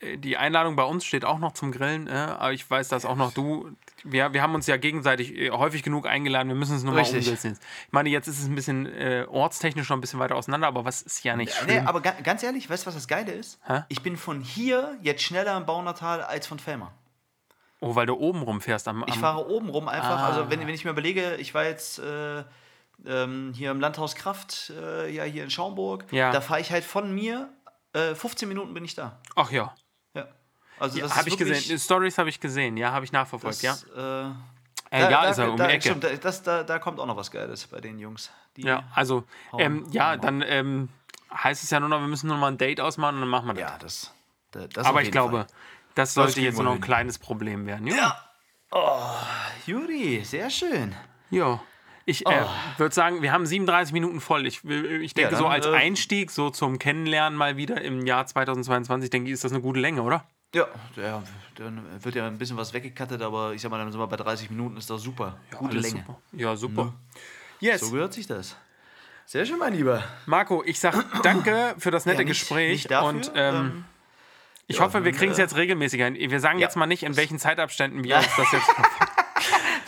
[0.00, 3.04] äh, die Einladung bei uns steht auch noch zum Grillen, äh, aber ich weiß, dass
[3.04, 3.70] auch noch du,
[4.04, 7.00] wir, wir haben uns ja gegenseitig äh, häufig genug eingeladen, wir müssen es nur mal
[7.00, 7.26] Richtig.
[7.26, 7.48] umsetzen.
[7.48, 7.62] jetzt.
[7.86, 10.84] Ich meine, jetzt ist es ein bisschen äh, ortstechnisch noch ein bisschen weiter auseinander, aber
[10.84, 11.86] was ist ja nicht Nee, schlimm.
[11.88, 13.58] aber ga ganz ehrlich, weißt du, was das Geile ist?
[13.66, 13.82] Hä?
[13.88, 16.92] Ich bin von hier jetzt schneller im Baunatal als von Fellmar.
[17.80, 20.18] oh, weil du oben rumfährst am, am Ich fahre oben rum einfach.
[20.18, 20.26] Ah.
[20.28, 22.42] Also wenn, wenn ich mir überlege, ich war jetzt äh,
[23.06, 26.32] ähm, hier im Landhaus Kraft, äh, ja hier in Schaumburg, Ja.
[26.32, 27.48] da fahre ich halt von mir,
[27.92, 29.18] äh, 15 Minuten bin ich da.
[29.36, 29.74] Ach ja,
[30.14, 30.26] Ja.
[30.78, 31.78] Also ja das habe ist ich gesehen.
[31.78, 34.26] Stories habe ich gesehen, ja, habe ich nachverfolgt, Das, ja.
[34.28, 34.30] äh,
[34.90, 35.82] Äh, da, ja, da, ist er um die da, Ecke.
[35.82, 38.30] Stimmt, da, das, da, da kommt auch noch was Geiles bei den Jungs.
[38.56, 39.24] Die, Ja, also,
[39.58, 40.88] ähm, ja, dann ähm,
[41.30, 43.48] heißt es ja nur noch, wir müssen nur mal ein Date ausmachen und dann machen
[43.48, 43.70] wir das.
[43.72, 44.14] ja, das,
[44.52, 45.46] da- das auf Aber ich glaube, Fall.
[45.94, 46.84] das sollte jetzt nur noch ein hin.
[46.84, 47.86] kleines Problem werden.
[47.86, 47.96] Ja.
[47.96, 48.24] Ja.
[48.70, 49.10] Oh,
[49.66, 50.94] Juri, sehr schön.
[51.30, 51.60] ja.
[52.08, 52.44] Ich äh,
[52.78, 54.46] würde sagen, wir haben 37 Minuten voll.
[54.46, 58.24] Ich, ich denke, Ja, so als äh, Einstieg, so zum Kennenlernen mal wieder im Jahr
[58.26, 60.24] 2022, denke ich, ist das eine gute Länge, oder?
[60.54, 61.22] Ja, ja,
[61.56, 64.16] dann wird ja ein bisschen was weggekattet, aber ich sag mal, dann sind wir bei
[64.16, 65.36] 30 Minuten, ist das super.
[65.54, 66.04] Gute Alles Länge.
[66.06, 66.18] Super.
[66.32, 66.94] Ja, super.
[67.60, 67.80] Yes.
[67.82, 68.56] So gehört sich das.
[69.26, 70.02] Sehr schön, mein Lieber.
[70.24, 73.84] Marco, ich sag danke für das nette Ja, nicht- Gespräch nicht dafür, und ähm, ähm,
[74.66, 76.14] ich ja, hoffe, wir kriegen es äh, jetzt regelmäßiger hin.
[76.30, 78.18] Wir sagen ja, jetzt mal nicht, in welchen Zeitabständen wir Ja.
[78.20, 78.66] uns das jetzt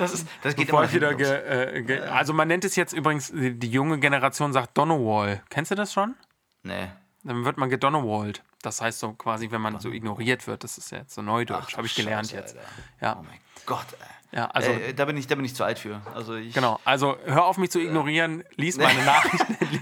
[0.01, 2.93] Das, ist, das geht Bevor immer wieder ge, äh, ge, Also man nennt es jetzt
[2.93, 5.43] übrigens, die, junge Generation sagt Donowall.
[5.51, 6.15] Kennst du das schon?
[6.63, 6.89] Nee.
[7.23, 8.43] Dann wird man gedonowalled.
[8.63, 10.65] Das heißt so quasi, wenn man so ignoriert wird.
[10.65, 12.57] Das ist ja jetzt so Neudeutsch, habe ich gelernt Scheiße, jetzt.
[12.57, 12.69] Alter.
[13.01, 13.87] Ja, Oh mein Gott,
[14.33, 14.39] ey.
[14.39, 16.01] ja also äh, da, bin ich, da bin ich zu alt für.
[16.15, 16.81] Also ich, genau.
[16.85, 19.57] Also hör auf mich zu ignorieren, lies meine Nachrichten.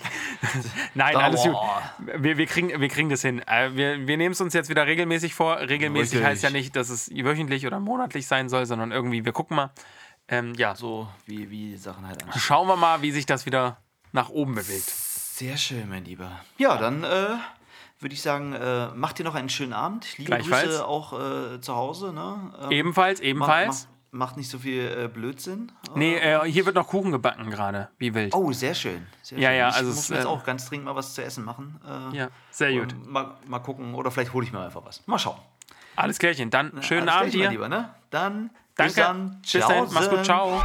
[0.95, 1.57] Nein, alles gut.
[2.19, 3.41] Wir, wir, kriegen, wir kriegen das hin.
[3.47, 5.59] Äh, Wir, wir nehmen es uns jetzt wieder regelmäßig vor.
[5.59, 6.27] Regelmäßig Richtig.
[6.27, 9.71] heißt ja nicht, dass es wöchentlich oder monatlich sein soll, sondern irgendwie, wir gucken mal.
[10.29, 12.31] Ähm, ja, So wie, wie Sachen halt an.
[12.39, 13.79] schauen wir mal, wie sich das wieder
[14.13, 14.85] nach oben bewegt.
[14.91, 16.31] Sehr schön, mein Lieber.
[16.59, 17.29] Ja, dann äh,
[18.01, 20.19] würde ich sagen, äh, macht dir noch einen schönen Abend.
[20.19, 20.37] Liebe.
[20.39, 22.13] Grüße auch äh, zu Hause.
[22.13, 22.53] Ne?
[22.63, 23.85] Ähm, Ebenfalls, ebenfalls.
[23.85, 25.73] Macht, macht nicht so viel äh, Blödsinn.
[25.95, 28.35] Nee, äh, hier wird noch Kuchen gebacken gerade, wie wild.
[28.35, 29.07] Oh, sehr schön.
[29.23, 29.59] Sehr Ja, schön.
[29.59, 31.81] ja, ich also es, muss jetzt äh, auch ganz dringend mal was zu essen machen.
[32.13, 32.95] Äh, Ja, sehr gut.
[33.07, 35.07] Mal, mal gucken, oder vielleicht hole ich mir einfach was.
[35.07, 35.39] Mal schauen.
[35.97, 36.51] Alles klärchen.
[36.51, 37.51] Dann schönen Alles Abend dir.
[37.51, 37.93] Lieber, ne?
[38.11, 38.95] Dann Danke.
[38.95, 39.41] bis dann.
[39.43, 39.89] Bis dann.
[39.93, 40.25] Mach's gut.
[40.25, 40.63] Ciao.